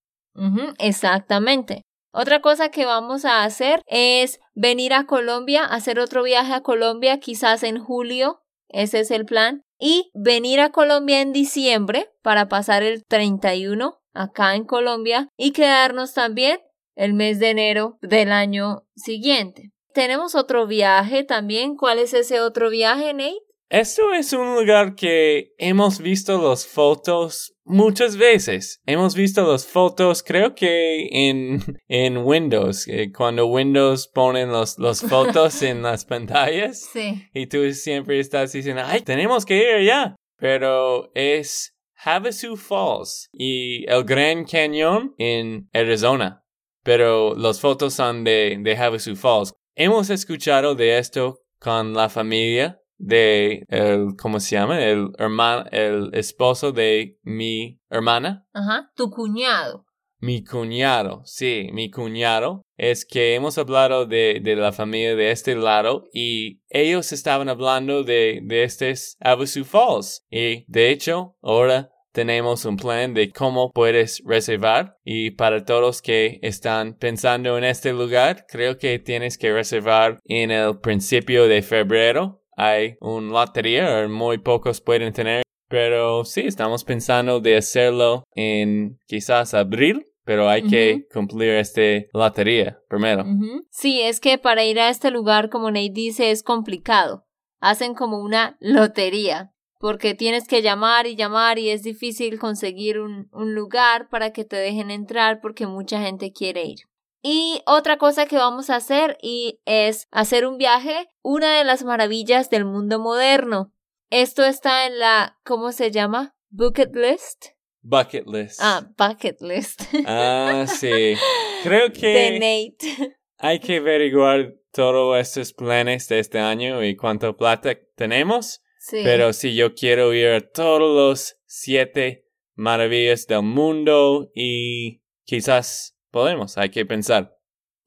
exactamente. 0.78 1.82
Otra 2.12 2.40
cosa 2.40 2.70
que 2.70 2.86
vamos 2.86 3.24
a 3.24 3.44
hacer 3.44 3.82
es 3.86 4.40
venir 4.54 4.92
a 4.92 5.06
Colombia, 5.06 5.64
hacer 5.64 6.00
otro 6.00 6.22
viaje 6.22 6.52
a 6.52 6.62
Colombia, 6.62 7.20
quizás 7.20 7.62
en 7.62 7.78
julio, 7.78 8.42
ese 8.68 9.00
es 9.00 9.10
el 9.10 9.24
plan, 9.24 9.62
y 9.78 10.10
venir 10.14 10.60
a 10.60 10.70
Colombia 10.70 11.20
en 11.20 11.32
diciembre 11.32 12.10
para 12.22 12.48
pasar 12.48 12.82
el 12.82 13.04
31 13.06 14.00
acá 14.12 14.56
en 14.56 14.64
Colombia 14.64 15.28
y 15.36 15.52
quedarnos 15.52 16.12
también 16.12 16.58
el 16.94 17.14
mes 17.14 17.38
de 17.38 17.50
enero 17.50 17.98
del 18.02 18.32
año 18.32 18.84
siguiente. 18.96 19.70
Tenemos 19.92 20.34
otro 20.34 20.66
viaje 20.66 21.24
también. 21.24 21.76
¿Cuál 21.76 21.98
es 21.98 22.14
ese 22.14 22.40
otro 22.40 22.70
viaje, 22.70 23.12
Nate? 23.12 23.38
Esto 23.70 24.12
es 24.12 24.32
un 24.32 24.56
lugar 24.56 24.96
que 24.96 25.52
hemos 25.56 26.00
visto 26.00 26.42
las 26.48 26.66
fotos 26.66 27.54
muchas 27.64 28.16
veces. 28.16 28.80
Hemos 28.84 29.14
visto 29.14 29.48
las 29.48 29.64
fotos, 29.64 30.24
creo 30.24 30.56
que 30.56 31.08
en, 31.12 31.60
en 31.88 32.18
Windows, 32.18 32.88
eh, 32.88 33.12
cuando 33.16 33.46
Windows 33.46 34.08
ponen 34.08 34.50
los, 34.50 34.76
los 34.78 35.00
fotos 35.08 35.62
en 35.62 35.82
las 35.82 36.04
pantallas. 36.04 36.88
Sí. 36.92 37.22
Y 37.32 37.46
tú 37.46 37.72
siempre 37.72 38.18
estás 38.18 38.52
diciendo, 38.52 38.82
ay, 38.84 39.02
tenemos 39.02 39.44
que 39.44 39.58
ir 39.58 39.68
allá. 39.68 40.16
Pero 40.36 41.12
es 41.14 41.76
Havasu 42.02 42.56
Falls 42.56 43.28
y 43.32 43.88
el 43.88 44.02
Gran 44.04 44.44
Cañón 44.46 45.14
en 45.16 45.68
Arizona. 45.72 46.39
Pero 46.82 47.34
las 47.34 47.60
fotos 47.60 47.94
son 47.94 48.24
de, 48.24 48.58
de 48.60 48.76
Havasu 48.76 49.16
Falls. 49.16 49.52
Hemos 49.74 50.10
escuchado 50.10 50.74
de 50.74 50.98
esto 50.98 51.40
con 51.58 51.94
la 51.94 52.08
familia 52.08 52.80
de 53.00 53.64
el, 53.68 54.14
¿cómo 54.20 54.40
se 54.40 54.56
llama? 54.56 54.82
El 54.82 55.10
hermano, 55.18 55.64
el 55.72 56.10
esposo 56.12 56.72
de 56.72 57.18
mi 57.22 57.80
hermana. 57.88 58.46
Ajá, 58.52 58.90
tu 58.94 59.10
cuñado. 59.10 59.86
Mi 60.22 60.44
cuñado, 60.44 61.22
sí, 61.24 61.70
mi 61.72 61.90
cuñado. 61.90 62.62
Es 62.76 63.06
que 63.06 63.34
hemos 63.34 63.56
hablado 63.56 64.04
de, 64.04 64.40
de 64.42 64.54
la 64.54 64.72
familia 64.72 65.16
de 65.16 65.30
este 65.30 65.54
lado 65.54 66.04
y 66.12 66.60
ellos 66.68 67.12
estaban 67.12 67.48
hablando 67.48 68.04
de, 68.04 68.40
de 68.42 68.64
estos 68.64 69.16
Havasu 69.20 69.64
Falls. 69.64 70.26
Y 70.30 70.64
de 70.70 70.90
hecho, 70.90 71.36
ahora 71.40 71.90
tenemos 72.12 72.64
un 72.64 72.76
plan 72.76 73.14
de 73.14 73.30
cómo 73.30 73.70
puedes 73.72 74.22
reservar. 74.24 74.96
Y 75.04 75.32
para 75.32 75.64
todos 75.64 76.02
que 76.02 76.38
están 76.42 76.94
pensando 76.94 77.56
en 77.58 77.64
este 77.64 77.92
lugar, 77.92 78.46
creo 78.48 78.78
que 78.78 78.98
tienes 78.98 79.38
que 79.38 79.52
reservar 79.52 80.18
en 80.24 80.50
el 80.50 80.78
principio 80.80 81.46
de 81.46 81.62
febrero. 81.62 82.42
Hay 82.56 82.96
un 83.00 83.30
lotería, 83.30 84.06
muy 84.08 84.38
pocos 84.38 84.80
pueden 84.80 85.12
tener, 85.12 85.42
pero 85.68 86.24
sí, 86.24 86.42
estamos 86.42 86.84
pensando 86.84 87.40
de 87.40 87.56
hacerlo 87.56 88.24
en 88.34 88.98
quizás 89.06 89.54
abril, 89.54 90.04
pero 90.24 90.48
hay 90.48 90.62
que 90.62 91.06
cumplir 91.12 91.50
este 91.54 92.08
lotería 92.12 92.78
primero. 92.88 93.24
Sí, 93.70 94.02
es 94.02 94.20
que 94.20 94.36
para 94.36 94.64
ir 94.64 94.78
a 94.78 94.90
este 94.90 95.10
lugar, 95.10 95.48
como 95.48 95.70
Nate 95.70 95.90
dice, 95.94 96.30
es 96.30 96.42
complicado. 96.42 97.24
Hacen 97.60 97.94
como 97.94 98.20
una 98.20 98.56
lotería, 98.60 99.52
porque 99.80 100.14
tienes 100.14 100.46
que 100.46 100.60
llamar 100.60 101.06
y 101.06 101.16
llamar 101.16 101.58
y 101.58 101.70
es 101.70 101.82
difícil 101.82 102.38
conseguir 102.38 103.00
un, 103.00 103.30
un 103.32 103.54
lugar 103.54 104.10
para 104.10 104.30
que 104.30 104.44
te 104.44 104.56
dejen 104.56 104.90
entrar 104.90 105.40
porque 105.40 105.66
mucha 105.66 106.02
gente 106.02 106.32
quiere 106.32 106.64
ir. 106.64 106.80
Y 107.22 107.62
otra 107.66 107.96
cosa 107.96 108.26
que 108.26 108.36
vamos 108.36 108.68
a 108.68 108.76
hacer 108.76 109.16
y 109.22 109.58
es 109.64 110.06
hacer 110.10 110.46
un 110.46 110.58
viaje, 110.58 111.08
una 111.22 111.56
de 111.56 111.64
las 111.64 111.82
maravillas 111.82 112.50
del 112.50 112.66
mundo 112.66 112.98
moderno. 112.98 113.72
Esto 114.10 114.44
está 114.44 114.86
en 114.86 114.98
la, 114.98 115.38
¿cómo 115.44 115.72
se 115.72 115.90
llama? 115.90 116.34
Bucket 116.50 116.94
list. 116.94 117.46
Bucket 117.80 118.26
list. 118.26 118.60
Ah, 118.62 118.86
bucket 118.98 119.40
list. 119.40 119.80
Ah, 120.06 120.66
sí. 120.68 121.14
Creo 121.62 121.90
que 121.90 122.06
de 122.06 122.32
Nate. 122.38 123.16
hay 123.38 123.58
que 123.60 123.78
averiguar 123.78 124.56
todos 124.72 125.18
estos 125.18 125.54
planes 125.54 126.06
de 126.08 126.18
este 126.18 126.38
año 126.38 126.84
y 126.84 126.96
cuánto 126.96 127.34
plata 127.34 127.78
tenemos. 127.96 128.59
Sí. 128.80 129.02
Pero 129.04 129.32
si 129.32 129.54
yo 129.54 129.74
quiero 129.74 130.12
ir 130.12 130.28
a 130.28 130.40
todos 130.40 130.80
los 130.80 131.36
siete 131.46 132.26
maravillas 132.54 133.26
del 133.26 133.42
mundo 133.42 134.30
y 134.34 135.02
quizás 135.24 135.96
Podemos, 136.10 136.58
hay 136.58 136.70
que 136.70 136.84
pensar. 136.84 137.36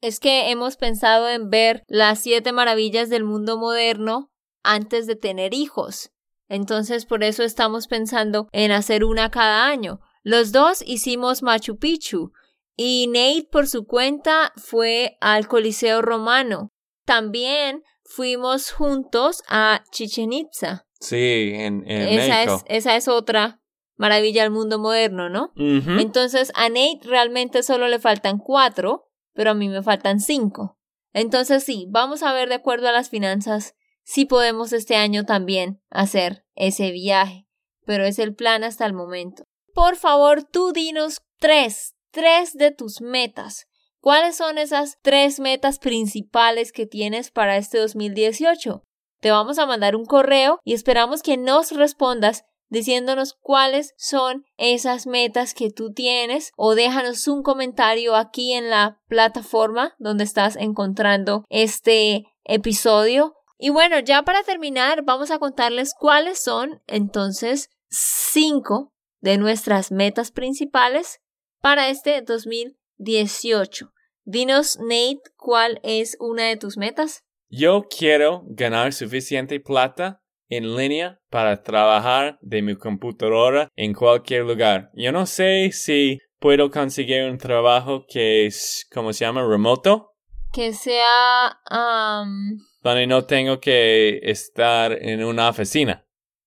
Es 0.00 0.18
que 0.20 0.50
hemos 0.50 0.76
pensado 0.76 1.28
en 1.28 1.50
ver 1.50 1.82
las 1.86 2.20
siete 2.20 2.52
maravillas 2.52 3.10
del 3.10 3.24
mundo 3.24 3.58
moderno 3.58 4.30
antes 4.62 5.06
de 5.06 5.16
tener 5.16 5.54
hijos. 5.54 6.10
Entonces 6.48 7.06
por 7.06 7.22
eso 7.24 7.42
estamos 7.42 7.86
pensando 7.86 8.48
en 8.52 8.70
hacer 8.70 9.04
una 9.04 9.30
cada 9.30 9.66
año. 9.66 10.00
Los 10.22 10.52
dos 10.52 10.82
hicimos 10.86 11.42
Machu 11.42 11.78
Picchu 11.78 12.32
y 12.76 13.06
Nate 13.08 13.48
por 13.50 13.66
su 13.66 13.86
cuenta 13.86 14.52
fue 14.56 15.16
al 15.20 15.48
Coliseo 15.48 16.02
Romano. 16.02 16.70
También 17.04 17.82
fuimos 18.14 18.70
juntos 18.70 19.42
a 19.48 19.82
Chichen 19.90 20.32
Itza. 20.32 20.86
Sí, 21.00 21.52
en, 21.54 21.84
esa 21.86 22.36
México. 22.36 22.64
Es, 22.66 22.78
esa 22.78 22.96
es 22.96 23.08
otra 23.08 23.60
maravilla 23.96 24.42
del 24.42 24.50
mundo 24.50 24.78
moderno, 24.78 25.28
¿no? 25.28 25.52
Entonces 25.56 26.50
a 26.54 26.68
Nate 26.68 27.00
realmente 27.04 27.62
solo 27.62 27.88
le 27.88 27.98
faltan 27.98 28.38
cuatro, 28.38 29.10
pero 29.32 29.50
a 29.50 29.54
mí 29.54 29.68
me 29.68 29.82
faltan 29.82 30.20
cinco. 30.20 30.78
Entonces 31.12 31.62
sí, 31.62 31.86
vamos 31.90 32.22
a 32.22 32.32
ver 32.32 32.48
de 32.48 32.56
acuerdo 32.56 32.88
a 32.88 32.92
las 32.92 33.08
finanzas 33.08 33.74
si 34.02 34.24
podemos 34.24 34.72
este 34.72 34.96
año 34.96 35.24
también 35.24 35.80
hacer 35.90 36.44
ese 36.54 36.90
viaje, 36.90 37.46
pero 37.86 38.04
es 38.04 38.18
el 38.18 38.34
plan 38.34 38.64
hasta 38.64 38.84
el 38.86 38.94
momento. 38.94 39.44
Por 39.74 39.96
favor, 39.96 40.44
tú 40.44 40.72
dinos 40.72 41.22
tres, 41.38 41.94
tres 42.10 42.52
de 42.54 42.70
tus 42.70 43.00
metas. 43.00 43.66
¿Cuáles 44.04 44.36
son 44.36 44.58
esas 44.58 44.98
tres 45.00 45.40
metas 45.40 45.78
principales 45.78 46.72
que 46.72 46.84
tienes 46.84 47.30
para 47.30 47.56
este 47.56 47.78
2018? 47.78 48.82
Te 49.22 49.30
vamos 49.30 49.58
a 49.58 49.64
mandar 49.64 49.96
un 49.96 50.04
correo 50.04 50.60
y 50.62 50.74
esperamos 50.74 51.22
que 51.22 51.38
nos 51.38 51.70
respondas 51.70 52.44
diciéndonos 52.68 53.32
cuáles 53.32 53.94
son 53.96 54.44
esas 54.58 55.06
metas 55.06 55.54
que 55.54 55.70
tú 55.70 55.94
tienes 55.94 56.52
o 56.54 56.74
déjanos 56.74 57.26
un 57.28 57.42
comentario 57.42 58.14
aquí 58.14 58.52
en 58.52 58.68
la 58.68 59.00
plataforma 59.08 59.94
donde 59.98 60.24
estás 60.24 60.56
encontrando 60.56 61.46
este 61.48 62.26
episodio. 62.44 63.36
Y 63.56 63.70
bueno, 63.70 64.00
ya 64.00 64.20
para 64.20 64.42
terminar, 64.42 65.02
vamos 65.02 65.30
a 65.30 65.38
contarles 65.38 65.94
cuáles 65.98 66.42
son 66.42 66.82
entonces 66.86 67.70
cinco 67.88 68.92
de 69.22 69.38
nuestras 69.38 69.90
metas 69.90 70.30
principales 70.30 71.20
para 71.62 71.88
este 71.88 72.20
2018. 72.20 73.93
Dinos, 74.26 74.78
Nate, 74.80 75.20
¿cuál 75.36 75.80
es 75.82 76.16
una 76.18 76.44
de 76.44 76.56
tus 76.56 76.78
metas? 76.78 77.24
Yo 77.50 77.82
quiero 77.82 78.42
ganar 78.46 78.94
suficiente 78.94 79.60
plata 79.60 80.22
en 80.48 80.74
línea 80.76 81.20
para 81.28 81.62
trabajar 81.62 82.38
de 82.40 82.62
mi 82.62 82.74
computadora 82.74 83.68
en 83.76 83.92
cualquier 83.92 84.44
lugar. 84.44 84.90
Yo 84.94 85.12
no 85.12 85.26
sé 85.26 85.70
si 85.72 86.20
puedo 86.38 86.70
conseguir 86.70 87.24
un 87.24 87.36
trabajo 87.36 88.06
que 88.08 88.46
es, 88.46 88.86
¿cómo 88.90 89.12
se 89.12 89.26
llama? 89.26 89.46
Remoto. 89.46 90.14
Que 90.54 90.72
sea... 90.72 91.60
Um... 91.70 92.58
Donde 92.80 93.06
no 93.06 93.26
tengo 93.26 93.60
que 93.60 94.20
estar 94.22 94.92
en 94.92 95.22
una 95.22 95.50
oficina. 95.50 96.03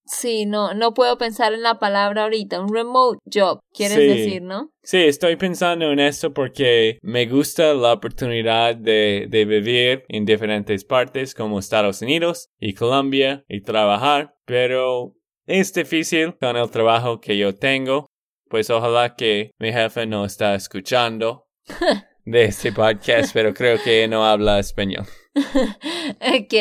Sí, 0.07 0.45
no, 0.45 0.73
no 0.73 0.93
puedo 0.93 1.17
pensar 1.17 1.53
en 1.53 1.61
la 1.61 1.79
palabra 1.79 2.23
ahorita. 2.23 2.61
Un 2.61 2.73
remote 2.73 3.19
job, 3.31 3.59
quieres 3.73 3.97
decir, 3.97 4.41
¿no? 4.41 4.71
Sí, 4.81 4.97
estoy 4.97 5.35
pensando 5.35 5.91
en 5.91 5.99
esto 5.99 6.33
porque 6.33 6.97
me 7.01 7.25
gusta 7.25 7.73
la 7.73 7.93
oportunidad 7.93 8.75
de, 8.75 9.27
de 9.29 9.45
vivir 9.45 10.03
en 10.07 10.25
diferentes 10.25 10.85
partes 10.85 11.35
como 11.35 11.59
Estados 11.59 12.01
Unidos 12.01 12.49
y 12.59 12.73
Colombia 12.73 13.43
y 13.49 13.61
trabajar, 13.61 14.35
pero 14.45 15.13
es 15.45 15.73
difícil 15.73 16.37
con 16.37 16.55
el 16.55 16.71
trabajo 16.71 17.19
que 17.19 17.37
yo 17.37 17.53
tengo. 17.53 18.07
Pues 18.49 18.69
ojalá 18.69 19.13
que 19.15 19.51
mi 19.59 19.73
jefe 19.73 20.05
no 20.05 20.23
está 20.23 20.55
escuchando 20.55 21.47
de 22.25 22.45
este 22.45 22.71
podcast, 22.71 23.33
pero 23.33 23.53
creo 23.53 23.77
que 23.83 24.07
no 24.07 24.25
habla 24.25 24.59
español. 24.59 25.05
ok. 25.35 26.53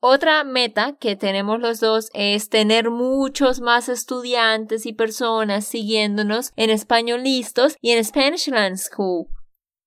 Otra 0.00 0.44
meta 0.44 0.96
que 0.98 1.16
tenemos 1.16 1.58
los 1.58 1.80
dos 1.80 2.10
es 2.12 2.48
tener 2.48 2.90
muchos 2.90 3.60
más 3.60 3.88
estudiantes 3.88 4.86
y 4.86 4.92
personas 4.92 5.66
siguiéndonos 5.66 6.52
en 6.56 6.70
español 6.70 7.22
listos 7.22 7.76
y 7.80 7.92
en 7.92 8.04
Spanishland 8.04 8.76
School. 8.76 9.26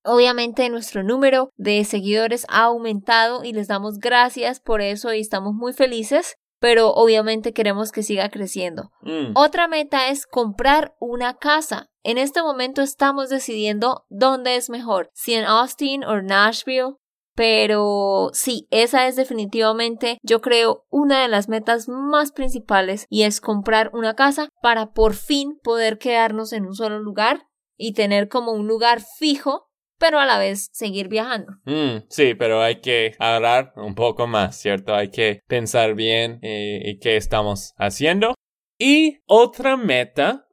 Obviamente 0.03 0.69
nuestro 0.69 1.03
número 1.03 1.51
de 1.57 1.83
seguidores 1.83 2.45
ha 2.49 2.63
aumentado 2.63 3.43
y 3.43 3.53
les 3.53 3.67
damos 3.67 3.99
gracias 3.99 4.59
por 4.59 4.81
eso 4.81 5.13
y 5.13 5.19
estamos 5.19 5.53
muy 5.53 5.73
felices, 5.73 6.37
pero 6.59 6.93
obviamente 6.93 7.53
queremos 7.53 7.91
que 7.91 8.03
siga 8.03 8.29
creciendo. 8.29 8.91
Mm. 9.01 9.33
Otra 9.35 9.67
meta 9.67 10.09
es 10.09 10.25
comprar 10.25 10.95
una 10.99 11.35
casa. 11.35 11.89
En 12.03 12.17
este 12.17 12.41
momento 12.41 12.81
estamos 12.81 13.29
decidiendo 13.29 14.05
dónde 14.09 14.55
es 14.55 14.69
mejor, 14.69 15.09
si 15.13 15.33
en 15.33 15.45
Austin 15.45 16.03
o 16.05 16.21
Nashville. 16.21 16.95
Pero 17.39 18.31
sí, 18.33 18.67
esa 18.69 19.07
es 19.07 19.15
definitivamente, 19.15 20.17
yo 20.23 20.41
creo, 20.41 20.85
una 20.89 21.21
de 21.21 21.29
las 21.29 21.47
metas 21.47 21.87
más 21.87 22.33
principales 22.33 23.05
y 23.09 23.23
es 23.23 23.39
comprar 23.39 23.91
una 23.93 24.13
casa 24.13 24.49
para 24.61 24.91
por 24.91 25.13
fin 25.13 25.57
poder 25.63 25.99
quedarnos 25.99 26.51
en 26.51 26.65
un 26.65 26.73
solo 26.73 26.99
lugar 26.99 27.43
y 27.77 27.93
tener 27.93 28.27
como 28.27 28.51
un 28.51 28.67
lugar 28.67 28.99
fijo 29.19 29.69
pero 29.97 30.19
a 30.19 30.25
la 30.25 30.37
vez 30.37 30.67
seguir 30.73 31.07
viajando. 31.07 31.53
Mm, 31.63 32.07
sí, 32.09 32.33
pero 32.33 32.61
hay 32.61 32.81
que 32.81 33.15
hablar 33.19 33.71
un 33.77 33.95
poco 33.95 34.27
más, 34.27 34.57
¿cierto? 34.57 34.93
Hay 34.93 35.09
que 35.09 35.39
pensar 35.47 35.93
bien 35.93 36.39
eh, 36.41 36.97
qué 37.01 37.15
estamos 37.15 37.73
haciendo. 37.77 38.33
Y 38.77 39.19
otra 39.27 39.77
meta 39.77 40.45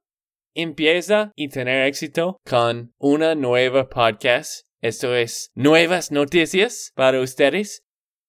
empieza 0.54 1.32
y 1.36 1.48
tener 1.48 1.86
éxito 1.86 2.38
con 2.44 2.92
una 2.98 3.34
nueva 3.34 3.88
podcast 3.88 4.65
esto 4.80 5.14
es 5.14 5.50
nuevas 5.54 6.10
noticias 6.10 6.92
para 6.94 7.20
ustedes. 7.20 7.82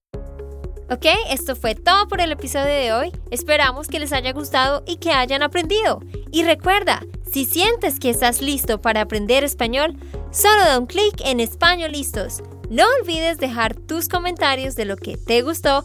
Ok, 0.90 1.04
esto 1.28 1.54
fue 1.54 1.74
todo 1.74 2.08
por 2.08 2.20
el 2.20 2.32
episodio 2.32 2.72
de 2.72 2.92
hoy. 2.92 3.12
Esperamos 3.30 3.88
que 3.88 3.98
les 3.98 4.12
haya 4.12 4.32
gustado 4.32 4.84
y 4.86 4.96
que 4.96 5.10
hayan 5.10 5.42
aprendido. 5.42 6.00
Y 6.30 6.44
recuerda, 6.44 7.02
si 7.30 7.44
sientes 7.44 7.98
que 7.98 8.08
estás 8.08 8.40
listo 8.40 8.80
para 8.80 9.02
aprender 9.02 9.44
español, 9.44 9.98
solo 10.30 10.64
da 10.64 10.78
un 10.78 10.86
clic 10.86 11.20
en 11.24 11.40
Español 11.40 11.92
Listos. 11.92 12.40
No 12.70 12.84
olvides 13.00 13.38
dejar 13.38 13.74
tus 13.74 14.08
comentarios 14.08 14.76
de 14.76 14.86
lo 14.86 14.96
que 14.96 15.16
te 15.18 15.42
gustó 15.42 15.84